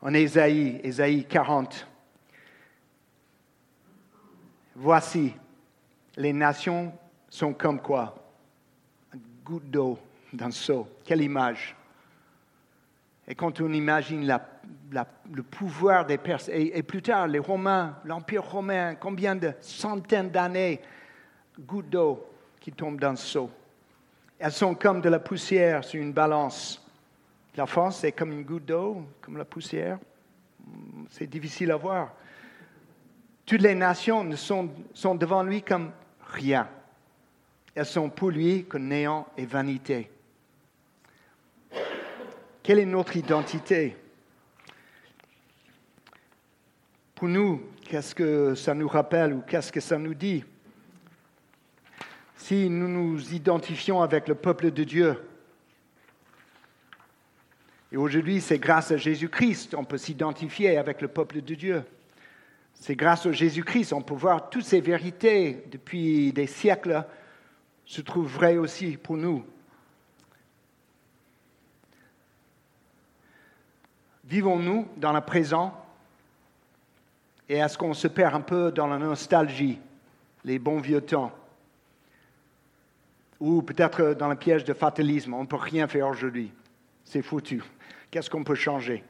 en 0.01 0.13
Ésaïe, 0.13 0.79
Ésaïe 0.83 1.25
40. 1.25 1.87
Voici, 4.75 5.33
les 6.17 6.33
nations 6.33 6.93
sont 7.29 7.53
comme 7.53 7.81
quoi? 7.81 8.15
Une 9.13 9.21
goutte 9.43 9.69
d'eau 9.69 9.99
dans 10.33 10.47
le 10.47 10.51
seau. 10.51 10.87
Quelle 11.03 11.21
image 11.21 11.75
Et 13.27 13.35
quand 13.35 13.61
on 13.61 13.71
imagine 13.71 14.27
le 15.31 15.43
pouvoir 15.43 16.05
des 16.05 16.17
Perses, 16.17 16.49
et, 16.51 16.81
plus 16.83 17.01
tard 17.01 17.27
les 17.27 17.39
Romains, 17.39 17.97
l'Empire 18.03 18.43
romain, 18.43 18.95
combien 18.95 19.35
de 19.35 19.53
centaines 19.61 20.29
d'années, 20.29 20.81
gouttes 21.59 21.89
d'eau 21.89 22.25
qui 22.59 22.71
tombent 22.71 22.99
dans 22.99 23.11
le 23.11 23.15
seau. 23.15 23.49
Elles 24.39 24.51
sont 24.51 24.75
comme 24.75 25.01
de 25.01 25.09
la 25.09 25.19
poussière 25.19 25.83
sur 25.83 26.01
une 26.01 26.13
balance. 26.13 26.81
La 27.55 27.65
France 27.65 28.03
est 28.03 28.11
comme 28.11 28.33
une 28.33 28.43
goutte 28.43 28.65
d'eau, 28.65 29.05
comme 29.21 29.37
la 29.37 29.45
poussière. 29.45 29.97
C'est 31.09 31.27
difficile 31.27 31.71
à 31.71 31.77
voir. 31.77 32.13
Toutes 33.45 33.61
les 33.61 33.75
nations 33.75 34.29
sont, 34.35 34.69
sont 34.93 35.15
devant 35.15 35.43
lui 35.43 35.61
comme 35.61 35.91
rien. 36.33 36.67
Elles 37.73 37.85
sont 37.85 38.09
pour 38.09 38.31
lui 38.31 38.65
que 38.65 38.77
néant 38.77 39.27
et 39.37 39.45
vanité. 39.45 40.09
Quelle 42.63 42.79
est 42.79 42.85
notre 42.85 43.15
identité? 43.15 43.95
Pour 47.13 47.29
nous, 47.29 47.61
qu'est-ce 47.83 48.15
que 48.15 48.55
ça 48.55 48.73
nous 48.73 48.87
rappelle 48.87 49.33
ou 49.33 49.41
qu'est-ce 49.41 49.71
que 49.71 49.79
ça 49.79 49.97
nous 49.97 50.13
dit? 50.13 50.43
Si 52.37 52.69
nous 52.69 52.87
nous 52.87 53.33
identifions 53.33 54.01
avec 54.01 54.27
le 54.27 54.35
peuple 54.35 54.71
de 54.71 54.83
Dieu, 54.83 55.21
et 57.91 57.97
aujourd'hui 57.97 58.41
c'est 58.41 58.59
grâce 58.59 58.91
à 58.91 58.97
Jésus-Christ, 58.97 59.73
on 59.75 59.85
peut 59.85 59.97
s'identifier 59.97 60.77
avec 60.77 61.01
le 61.01 61.07
peuple 61.07 61.41
de 61.41 61.55
Dieu. 61.55 61.83
C'est 62.73 62.95
grâce 62.95 63.25
à 63.25 63.31
Jésus-Christ, 63.31 63.93
on 63.93 64.01
peut 64.01 64.13
voir 64.13 64.49
toutes 64.49 64.65
ces 64.65 64.81
vérités 64.81 65.63
depuis 65.71 66.33
des 66.33 66.47
siècles 66.47 67.05
se 67.85 68.01
trouve 68.01 68.27
vrai 68.27 68.57
aussi 68.57 68.97
pour 68.97 69.15
nous. 69.15 69.45
Vivons-nous 74.25 74.87
dans 74.97 75.13
le 75.13 75.21
présent 75.21 75.73
et 77.47 77.57
est-ce 77.57 77.77
qu'on 77.77 77.93
se 77.93 78.07
perd 78.07 78.33
un 78.33 78.41
peu 78.41 78.71
dans 78.71 78.87
la 78.87 78.97
nostalgie, 78.97 79.79
les 80.43 80.57
bons 80.57 80.79
vieux 80.79 81.01
temps? 81.01 81.31
Ou 83.39 83.61
peut-être 83.61 84.13
dans 84.13 84.29
le 84.29 84.35
piège 84.35 84.63
de 84.63 84.73
fatalisme, 84.73 85.33
on 85.33 85.41
ne 85.41 85.47
peut 85.47 85.55
rien 85.55 85.87
faire 85.87 86.07
aujourd'hui, 86.07 86.51
c'est 87.03 87.21
foutu. 87.21 87.61
Qu'est-ce 88.09 88.29
qu'on 88.29 88.43
peut 88.43 88.55
changer? 88.55 89.03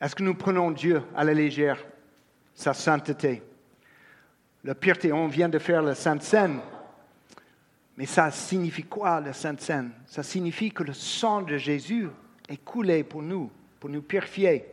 Est-ce 0.00 0.14
que 0.14 0.22
nous 0.22 0.34
prenons 0.34 0.70
Dieu 0.70 1.02
à 1.14 1.24
la 1.24 1.34
légère, 1.34 1.84
sa 2.54 2.74
sainteté? 2.74 3.42
La 4.64 4.74
pureté, 4.74 5.12
on 5.12 5.28
vient 5.28 5.48
de 5.48 5.58
faire 5.58 5.82
la 5.82 5.94
Sainte 5.94 6.22
Seine, 6.22 6.60
mais 7.96 8.06
ça 8.06 8.30
signifie 8.30 8.84
quoi 8.84 9.20
la 9.20 9.32
Sainte 9.32 9.60
Seine? 9.60 9.92
Ça 10.06 10.22
signifie 10.22 10.72
que 10.72 10.82
le 10.82 10.94
sang 10.94 11.42
de 11.42 11.58
Jésus 11.58 12.08
est 12.48 12.64
coulé 12.64 13.04
pour 13.04 13.22
nous, 13.22 13.50
pour 13.78 13.90
nous 13.90 14.02
purifier. 14.02 14.64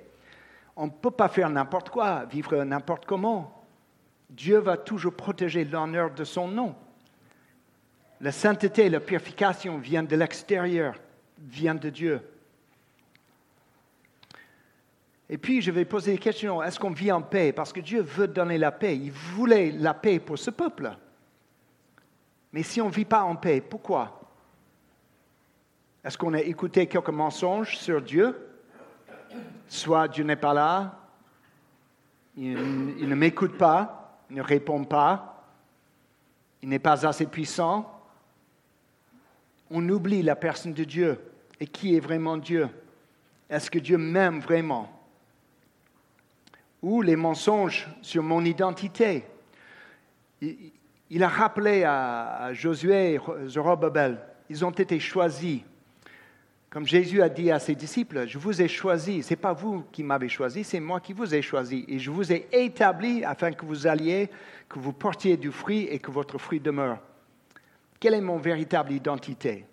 On 0.76 0.86
ne 0.86 0.92
peut 0.92 1.12
pas 1.12 1.28
faire 1.28 1.50
n'importe 1.50 1.90
quoi, 1.90 2.26
vivre 2.26 2.64
n'importe 2.64 3.06
comment. 3.06 3.61
Dieu 4.32 4.58
va 4.58 4.78
toujours 4.78 5.14
protéger 5.14 5.66
l'honneur 5.66 6.12
de 6.12 6.24
son 6.24 6.48
nom. 6.48 6.76
La 8.22 8.32
sainteté, 8.32 8.90
la 8.90 9.00
purification 9.00 9.78
viennent 9.78 10.08
de 10.08 10.16
l'extérieur, 10.16 10.96
viennent 11.38 11.80
de 11.80 11.90
Dieu. 11.90 12.22
Et 15.30 15.38
puis, 15.38 15.62
je 15.62 15.72
vais 15.72 15.86
poser 15.86 16.14
des 16.14 16.18
questions. 16.18 16.62
Est-ce 16.62 16.80
qu'on 16.80 16.92
vit 16.92 17.12
en 17.12 17.22
paix? 17.22 17.52
Parce 17.52 17.72
que 17.72 17.80
Dieu 17.80 18.02
veut 18.02 18.28
donner 18.28 18.58
la 18.58 18.72
paix. 18.72 18.98
Il 18.98 19.12
voulait 19.12 19.72
la 19.72 19.94
paix 19.94 20.20
pour 20.20 20.38
ce 20.38 20.50
peuple. 20.50 20.92
Mais 22.52 22.64
si 22.64 22.82
on 22.82 22.88
ne 22.88 22.94
vit 22.94 23.06
pas 23.06 23.24
en 23.24 23.36
paix, 23.36 23.62
pourquoi? 23.62 24.22
Est-ce 26.04 26.18
qu'on 26.18 26.34
a 26.34 26.42
écouté 26.42 26.88
quelques 26.88 27.10
mensonges 27.10 27.78
sur 27.78 28.02
Dieu? 28.02 28.36
Soit 29.68 30.08
Dieu 30.10 30.24
n'est 30.24 30.36
pas 30.36 30.54
là, 30.54 31.00
il, 32.36 33.08
ne 33.08 33.16
m'écoute 33.16 33.58
pas, 33.58 34.01
ne 34.32 34.42
répond 34.42 34.84
pas, 34.84 35.46
il 36.62 36.70
n'est 36.70 36.80
pas 36.80 37.06
assez 37.06 37.26
puissant. 37.26 38.00
On 39.70 39.88
oublie 39.90 40.22
la 40.22 40.36
personne 40.36 40.74
de 40.74 40.84
Dieu 40.84 41.20
et 41.60 41.68
qui 41.68 41.96
est 41.96 42.00
vraiment 42.00 42.38
Dieu? 42.38 42.70
Est-ce 43.50 43.70
que 43.70 43.80
Dieu 43.80 43.98
m'aime 43.98 44.40
vraiment? 44.40 44.90
Ou 46.82 47.02
les 47.02 47.16
mensonges 47.16 47.88
sur 48.02 48.24
mon 48.24 48.44
identité? 48.44 49.26
Il, 50.42 51.24
a 51.24 51.28
rappelé 51.28 51.84
à, 51.84 52.54
Josué 52.54 53.14
et 53.14 53.20
Zorobabel, 53.48 54.20
ils 54.50 54.66
ont 54.66 54.72
été 54.72 55.00
choisis 55.00 55.62
comme 56.72 56.88
Jésus 56.88 57.22
a 57.22 57.28
dit 57.28 57.52
à 57.52 57.60
ses 57.60 57.76
disciples, 57.76 58.26
je 58.26 58.38
vous 58.38 58.62
ai 58.62 58.70
choisi, 58.70 59.22
ce 59.24 59.32
n'est 59.32 59.36
pas 59.36 59.52
vous 59.52 59.84
qui 59.92 60.04
m'avez 60.04 60.30
choisi, 60.30 60.64
c'est 60.64 60.80
moi 60.80 61.02
qui 61.02 61.12
vous 61.12 61.36
ai 61.36 61.42
choisi. 61.42 61.84
Et 61.90 62.00
je 62.00 62.10
vous 62.10 62.32
ai 62.32 62.48
établi 62.54 63.26
afin 63.26 63.52
que 63.52 63.66
vous 63.66 63.88
alliez, 63.88 64.30
que 64.70 64.80
vous 64.80 64.94
portiez 64.94 65.36
du 65.36 65.52
fruit 65.52 65.82
et 65.90 66.00
que 66.00 66.12
votre 66.12 66.38
fruit 66.38 66.62
demeure. 66.62 67.00
Quelle 68.00 68.14
est 68.14 68.22
mon 68.22 68.38
véritable 68.38 68.94
identité? 68.94 69.66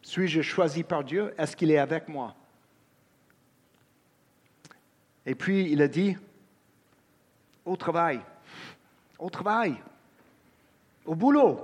Suis-je 0.00 0.40
choisi 0.40 0.82
par 0.82 1.04
Dieu? 1.04 1.34
Est-ce 1.36 1.54
qu'il 1.54 1.70
est 1.70 1.78
avec 1.78 2.08
moi? 2.08 2.34
Et 5.26 5.34
puis 5.34 5.70
il 5.70 5.82
a 5.82 5.88
dit, 5.88 6.16
au 7.66 7.76
travail, 7.76 8.18
au 9.18 9.28
travail, 9.28 9.74
au 11.04 11.14
boulot. 11.14 11.60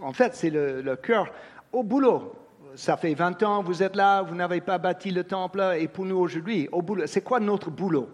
En 0.00 0.12
fait, 0.12 0.36
c'est 0.36 0.50
le, 0.50 0.82
le 0.82 0.94
cœur. 0.94 1.32
Au 1.72 1.82
boulot 1.82 2.32
ça 2.76 2.96
fait 2.96 3.14
20 3.14 3.42
ans, 3.42 3.62
vous 3.62 3.82
êtes 3.82 3.96
là, 3.96 4.22
vous 4.22 4.34
n'avez 4.34 4.60
pas 4.60 4.78
bâti 4.78 5.10
le 5.10 5.24
temple, 5.24 5.76
et 5.78 5.88
pour 5.88 6.04
nous 6.04 6.16
aujourd'hui, 6.16 6.68
au 6.72 6.82
boulot, 6.82 7.06
c'est 7.06 7.22
quoi 7.22 7.40
notre 7.40 7.70
boulot? 7.70 8.08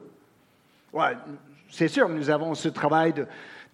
Ouais, 0.92 1.16
C'est 1.70 1.88
sûr, 1.88 2.09
nous 2.09 2.31
avons 2.31 2.55
ce 2.55 2.68
travail 2.68 3.14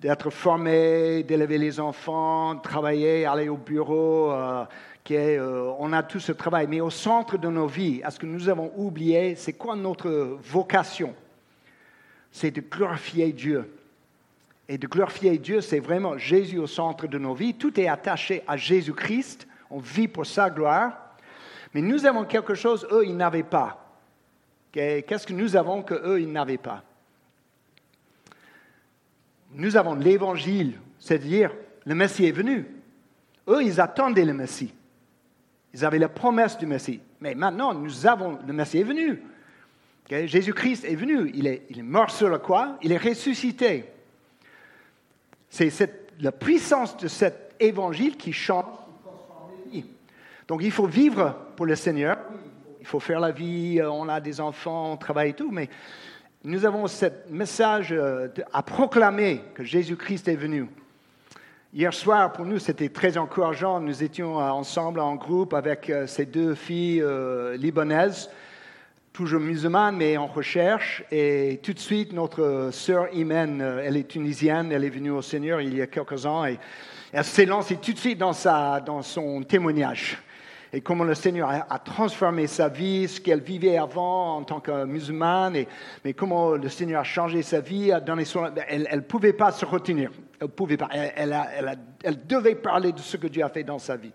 d'être 0.01 0.31
formés, 0.31 1.23
d'élever 1.23 1.59
les 1.59 1.81
enfants, 1.81 2.55
de 2.55 2.61
travailler, 2.61 3.25
aller 3.25 3.49
au 3.49 3.57
bureau. 3.57 4.31
Euh, 4.31 4.65
euh, 5.11 5.73
on 5.79 5.93
a 5.93 6.03
tout 6.03 6.21
ce 6.21 6.33
travail, 6.33 6.67
mais 6.69 6.81
au 6.81 6.91
centre 6.91 7.39
de 7.39 7.49
nos 7.49 7.67
vies, 7.67 8.03
est-ce 8.05 8.19
que 8.19 8.27
nous 8.27 8.49
avons 8.49 8.73
oublié, 8.77 9.35
c'est 9.37 9.55
quoi 9.55 9.77
notre 9.77 10.39
vocation? 10.43 11.15
C'est 12.31 12.51
de 12.51 12.61
glorifier 12.61 13.33
Dieu. 13.33 13.73
Et 14.69 14.79
de 14.79 14.87
glorifier 14.87 15.39
Dieu, 15.39 15.61
c'est 15.61 15.79
vraiment 15.79 16.19
Jésus 16.19 16.59
au 16.59 16.67
centre 16.67 17.07
de 17.07 17.19
nos 17.19 17.35
vies. 17.35 17.55
Tout 17.55 17.81
est 17.81 17.89
attaché 17.89 18.43
à 18.47 18.57
Jésus-Christ 18.57 19.47
on 19.71 19.79
vit 19.79 20.09
pour 20.09 20.27
sa 20.27 20.51
gloire. 20.51 20.93
Mais 21.75 21.81
nous 21.83 22.07
avons 22.07 22.25
quelque 22.25 22.55
chose, 22.55 22.87
eux, 22.91 23.05
ils 23.07 23.17
n'avaient 23.17 23.43
pas. 23.43 23.83
Qu'est-ce 24.73 25.27
que 25.27 25.33
nous 25.33 25.57
avons 25.57 25.83
que 25.83 25.95
eux, 25.95 26.21
ils 26.21 26.31
n'avaient 26.31 26.59
pas? 26.59 26.83
Nous 29.53 29.77
avons 29.77 29.95
l'évangile, 29.95 30.79
c'est-à-dire 30.99 31.51
le 31.85 31.95
Messie 31.95 32.27
est 32.27 32.33
venu. 32.33 32.67
Eux, 33.49 33.63
ils 33.63 33.81
attendaient 33.81 34.25
le 34.25 34.35
Messie. 34.35 34.75
Ils 35.73 35.85
avaient 35.85 35.99
la 35.99 36.09
promesse 36.09 36.59
du 36.59 36.67
Messie. 36.67 37.01
Mais 37.21 37.35
maintenant, 37.35 37.73
nous 37.73 38.07
avons, 38.07 38.39
le 38.47 38.53
Messie 38.53 38.79
est 38.79 38.85
venu. 38.85 39.23
Jésus-Christ 40.11 40.85
est 40.85 40.95
venu. 40.95 41.31
Il 41.35 41.47
est, 41.47 41.63
il 41.71 41.83
mort 41.83 42.11
sur 42.11 42.29
la 42.29 42.39
croix. 42.39 42.79
Il 42.83 42.93
est 42.93 42.99
ressuscité. 42.99 43.85
C'est 45.49 46.13
la 46.21 46.33
puissance 46.33 46.97
de 46.97 47.09
cet 47.09 47.55
évangile 47.61 48.17
qui 48.17 48.33
change 48.33 48.65
donc 50.49 50.63
il 50.63 50.71
faut 50.71 50.87
vivre 50.87 51.35
pour 51.57 51.67
le 51.67 51.75
Seigneur. 51.75 52.19
Il 52.81 52.87
faut 52.87 53.01
faire 53.01 53.19
la 53.19 53.33
vie, 53.33 53.81
euh, 53.81 53.91
on 53.91 54.09
a 54.09 54.21
des 54.21 54.41
enfants, 54.41 54.93
on 54.93 54.97
travaille 54.97 55.31
et 55.31 55.33
tout, 55.35 55.51
mais 55.51 55.69
nous 56.45 56.65
avons 56.65 56.87
ce 56.87 57.07
message 57.31 57.89
euh, 57.91 58.29
à 58.53 58.63
proclamer 58.63 59.41
que 59.55 59.65
Jésus-Christ 59.65 60.29
est 60.29 60.37
venu. 60.37 60.69
Hier 61.75 61.93
soir, 61.93 62.33
pour 62.33 62.45
nous, 62.45 62.61
c'était 62.61 62.91
très 62.91 63.19
encourageant. 63.19 63.81
Nous 63.81 64.05
étions 64.05 64.37
ensemble 64.37 65.01
en 65.01 65.17
groupe 65.17 65.53
avec 65.53 65.91
euh, 65.91 66.07
ces 66.07 66.27
deux 66.27 66.55
filles 66.55 67.05
libanaises, 67.59 68.31
toujours 69.13 69.41
musulmanes, 69.41 69.97
mais 69.97 70.17
en 70.17 70.29
recherche. 70.29 71.03
Et 71.11 71.59
tout 71.65 71.73
de 71.73 71.81
suite, 71.81 72.13
notre 72.13 72.69
sœur 72.71 73.13
Imen, 73.13 73.61
elle 73.83 73.97
est 73.97 74.07
tunisienne, 74.07 74.71
elle 74.71 74.85
est 74.85 74.91
venue 74.91 75.11
au 75.11 75.23
Seigneur 75.23 75.61
il 75.61 75.77
y 75.77 75.83
a 75.83 75.89
quelques 75.89 76.25
ans, 76.25 76.47
et 76.47 76.57
elle 77.13 77.25
s'est 77.25 77.47
lancée 77.47 77.79
tout 77.79 77.93
de 77.93 77.99
suite 77.99 78.19
dans, 78.19 78.33
sa, 78.33 78.79
dans 78.79 79.03
son 79.03 79.43
témoignage 79.43 80.23
et 80.73 80.81
comment 80.81 81.05
le 81.05 81.15
Seigneur 81.15 81.49
a, 81.49 81.79
transformé 81.79 82.47
sa 82.47 82.69
vie, 82.69 83.09
ce 83.09 83.21
qu'elle 83.21 83.41
vivait 83.41 83.77
avant 83.77 84.39
en 84.39 84.43
tant 84.43 84.61
que 84.61 84.85
musulmane, 84.85 85.65
mais 86.05 86.13
comment 86.13 86.51
le 86.53 86.69
Seigneur 86.69 87.01
a 87.01 87.05
changé 87.05 87.43
sa 87.43 87.61
vie, 87.61 87.93
a 87.93 88.01
donné 88.01 88.25
son... 88.25 88.51
Elle 88.69 88.89
ne 88.93 89.01
pouvait 89.01 89.33
pas 89.33 89.53
se 89.53 89.65
retenir, 89.65 90.11
elle 90.41 90.49
pouvait 90.49 90.77
pas, 90.77 90.89
elle, 90.93 91.37
elle, 92.03 92.27
devait 92.27 92.57
parler 92.57 92.93
de 92.93 92.99
ce 92.99 93.17
que 93.17 93.27
Dieu 93.27 93.45
a 93.45 93.49
fait 93.49 93.65
dans 93.65 93.79
sa 93.79 93.97
vie. 93.97 94.13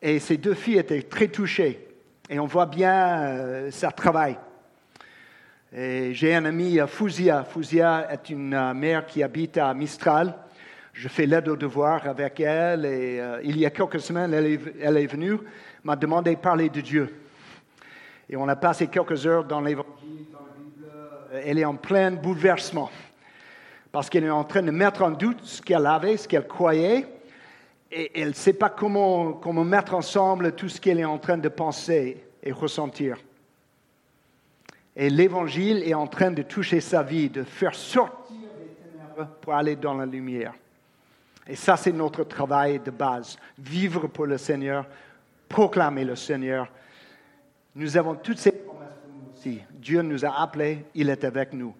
Et 0.00 0.18
ces 0.18 0.36
deux 0.36 0.54
filles 0.54 0.78
étaient 0.78 1.02
très 1.02 1.28
touchées, 1.28 1.88
et 2.28 2.38
on 2.38 2.46
voit 2.46 2.66
bien 2.66 3.18
euh, 3.18 3.70
sa 3.70 3.90
travail. 3.90 4.38
J'ai 5.76 6.32
un 6.32 6.44
ami, 6.44 6.78
Fouzia. 6.86 7.42
Fouzia 7.42 8.06
est 8.12 8.30
une 8.30 8.54
euh, 8.54 8.72
mère 8.74 9.06
qui 9.06 9.24
habite 9.24 9.58
à 9.58 9.74
Mistral 9.74 10.32
je 10.94 11.08
fais 11.08 11.26
l'aide 11.26 11.48
aux 11.48 11.56
devoirs 11.56 12.06
avec 12.06 12.38
elle 12.40 12.86
et 12.86 13.18
euh, 13.20 13.40
il 13.42 13.58
y 13.58 13.66
a 13.66 13.70
quelques 13.70 14.00
semaines, 14.00 14.32
elle 14.32 14.96
est, 14.96 15.06
venue, 15.06 15.38
m'a 15.82 15.96
demandé 15.96 16.36
de 16.36 16.40
parler 16.40 16.68
de 16.68 16.80
Dieu. 16.80 17.12
Et 18.30 18.36
on 18.36 18.48
a 18.48 18.56
passé 18.56 18.86
quelques 18.86 19.26
heures 19.26 19.44
dans 19.44 19.60
l'Évangile, 19.60 20.26
dans 20.32 20.38
la 20.38 20.54
Bible. 20.56 21.44
Elle 21.44 21.58
est 21.58 21.64
en 21.64 21.74
plein 21.74 22.12
bouleversement 22.12 22.90
parce 23.90 24.08
qu'elle 24.08 24.24
est 24.24 24.30
en 24.30 24.44
train 24.44 24.62
de 24.62 24.70
mettre 24.70 25.02
en 25.02 25.10
doute 25.10 25.40
ce 25.42 25.60
qu'elle 25.60 25.86
avait, 25.86 26.16
ce 26.16 26.26
qu'elle 26.26 26.46
croyait, 26.46 27.06
et 27.92 28.20
elle 28.20 28.28
ne 28.28 28.34
sait 28.34 28.52
pas 28.52 28.70
comment, 28.70 29.32
comment 29.34 29.62
mettre 29.62 29.94
ensemble 29.94 30.52
tout 30.52 30.68
ce 30.68 30.80
qu'elle 30.80 30.98
est 30.98 31.04
en 31.04 31.18
train 31.18 31.38
de 31.38 31.48
penser 31.48 32.24
et 32.42 32.50
ressentir. 32.50 33.18
Et 34.96 35.10
l'Évangile 35.10 35.82
est 35.84 35.94
en 35.94 36.06
train 36.06 36.30
de 36.30 36.42
toucher 36.42 36.80
sa 36.80 37.02
vie, 37.02 37.30
de 37.30 37.42
faire 37.42 37.74
sortir 37.74 38.36
les 38.58 38.90
ténèbres 38.90 39.30
pour 39.40 39.54
aller 39.54 39.76
dans 39.76 39.94
la 39.94 40.06
lumière. 40.06 40.54
Et 41.46 41.56
ça, 41.56 41.76
c'est 41.76 41.92
notre 41.92 42.24
travail 42.24 42.78
de 42.78 42.90
base. 42.90 43.36
Vivre 43.58 44.06
pour 44.06 44.26
le 44.26 44.38
Seigneur, 44.38 44.86
proclamer 45.48 46.04
le 46.04 46.16
Seigneur. 46.16 46.68
Nous 47.74 47.96
avons 47.96 48.14
toutes 48.14 48.38
ces 48.38 48.52
promesses 48.52 48.88
aussi. 49.34 49.60
Dieu 49.70 50.02
nous 50.02 50.24
a 50.24 50.40
appelés, 50.40 50.86
il 50.94 51.10
est 51.10 51.24
avec 51.24 51.52
nous. 51.52 51.74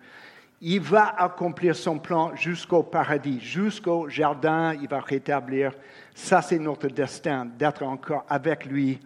Il 0.60 0.80
va 0.80 1.14
accomplir 1.18 1.74
son 1.74 1.98
plan 1.98 2.34
jusqu'au 2.36 2.82
paradis, 2.82 3.40
jusqu'au 3.40 4.08
jardin, 4.08 4.74
il 4.74 4.88
va 4.88 5.00
rétablir. 5.00 5.72
Ça, 6.14 6.42
c'est 6.42 6.58
notre 6.58 6.88
destin, 6.88 7.44
d'être 7.44 7.82
encore 7.82 8.24
avec 8.28 8.64
lui 8.66 8.98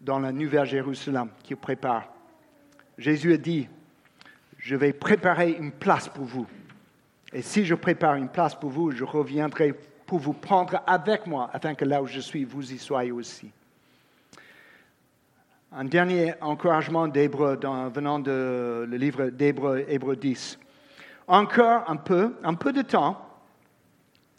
dans 0.00 0.18
la 0.18 0.32
nouvelle 0.32 0.66
Jérusalem 0.66 1.28
qu'il 1.42 1.56
prépare. 1.56 2.08
Jésus 2.98 3.32
a 3.32 3.36
dit, 3.36 3.68
je 4.58 4.76
vais 4.76 4.92
préparer 4.92 5.52
une 5.52 5.72
place 5.72 6.08
pour 6.08 6.24
vous. 6.24 6.46
Et 7.32 7.42
si 7.42 7.64
je 7.64 7.74
prépare 7.74 8.14
une 8.14 8.28
place 8.28 8.54
pour 8.54 8.70
vous, 8.70 8.92
je 8.92 9.04
reviendrai 9.04 9.74
pour 10.06 10.18
vous 10.18 10.32
prendre 10.32 10.82
avec 10.86 11.26
moi, 11.26 11.50
afin 11.52 11.74
que 11.74 11.84
là 11.84 12.02
où 12.02 12.06
je 12.06 12.20
suis, 12.20 12.44
vous 12.44 12.72
y 12.72 12.78
soyez 12.78 13.12
aussi. 13.12 13.50
Un 15.72 15.84
dernier 15.84 16.34
encouragement 16.40 17.08
d'Hébreu 17.08 17.58
venant 17.92 18.18
de 18.18 18.86
le 18.88 18.96
livre 18.96 19.26
d'Hébreu, 19.26 19.84
Hébreu 19.88 20.14
10. 20.14 20.58
Encore 21.26 21.84
un 21.88 21.96
peu, 21.96 22.36
un 22.44 22.54
peu 22.54 22.72
de 22.72 22.82
temps, 22.82 23.20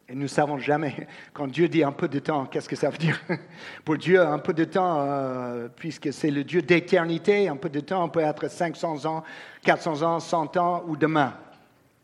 et 0.07 0.13
nous 0.13 0.23
ne 0.23 0.27
savons 0.27 0.57
jamais, 0.57 1.07
quand 1.33 1.47
Dieu 1.47 1.67
dit 1.67 1.83
un 1.83 1.91
peu 1.91 2.07
de 2.07 2.19
temps, 2.19 2.45
qu'est-ce 2.45 2.69
que 2.69 2.75
ça 2.75 2.89
veut 2.89 2.97
dire? 2.97 3.19
Pour 3.83 3.97
Dieu, 3.97 4.21
un 4.21 4.39
peu 4.39 4.53
de 4.53 4.63
temps, 4.63 4.99
euh, 4.99 5.67
puisque 5.75 6.13
c'est 6.13 6.31
le 6.31 6.43
Dieu 6.43 6.61
d'éternité, 6.61 7.49
un 7.49 7.57
peu 7.57 7.69
de 7.69 7.79
temps 7.79 8.07
peut 8.09 8.19
être 8.19 8.49
500 8.49 9.05
ans, 9.05 9.23
400 9.63 10.03
ans, 10.03 10.19
100 10.19 10.57
ans 10.57 10.83
ou 10.87 10.95
demain. 10.95 11.33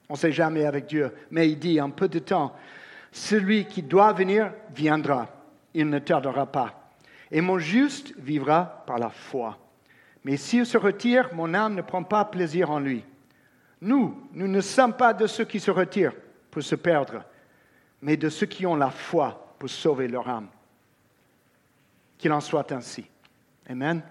On 0.10 0.14
ne 0.14 0.18
sait 0.18 0.32
jamais 0.32 0.66
avec 0.66 0.88
Dieu. 0.88 1.12
Mais 1.30 1.50
il 1.50 1.58
dit 1.58 1.80
un 1.80 1.90
peu 1.90 2.10
de 2.10 2.20
temps. 2.20 2.54
Celui 3.12 3.66
qui 3.66 3.84
doit 3.84 4.14
venir 4.14 4.54
viendra. 4.74 5.28
Il 5.74 5.90
ne 5.90 6.00
tardera 6.00 6.46
pas. 6.46 6.94
Et 7.30 7.42
mon 7.42 7.60
juste 7.60 8.14
vivra 8.18 8.84
par 8.86 8.98
la 8.98 9.10
foi. 9.10 9.58
Mais 10.24 10.38
s'il 10.38 10.66
se 10.66 10.78
retire, 10.78 11.34
mon 11.34 11.54
âme 11.54 11.76
ne 11.76 11.82
prend 11.82 12.04
pas 12.04 12.26
plaisir 12.26 12.70
en 12.70 12.80
lui. 12.80 13.04
Nous, 13.82 14.28
nous 14.34 14.48
ne 14.48 14.62
sommes 14.62 14.94
pas 14.94 15.14
de 15.14 15.28
ceux 15.28 15.46
qui 15.46 15.60
se 15.60 15.72
retirent 15.72 16.14
pour 16.52 16.62
se 16.62 16.76
perdre 16.76 17.24
mais 18.02 18.18
de 18.18 18.30
ceux 18.30 18.48
qui 18.48 18.66
ont 18.66 18.76
la 18.76 18.90
foi 18.90 19.56
pour 19.60 19.70
sauver 19.70 20.08
leur 20.08 20.28
âme. 20.28 20.48
Qu'il 22.18 22.32
en 22.32 22.42
soit 22.42 22.72
ainsi. 22.72 23.06
Amen. 23.70 24.02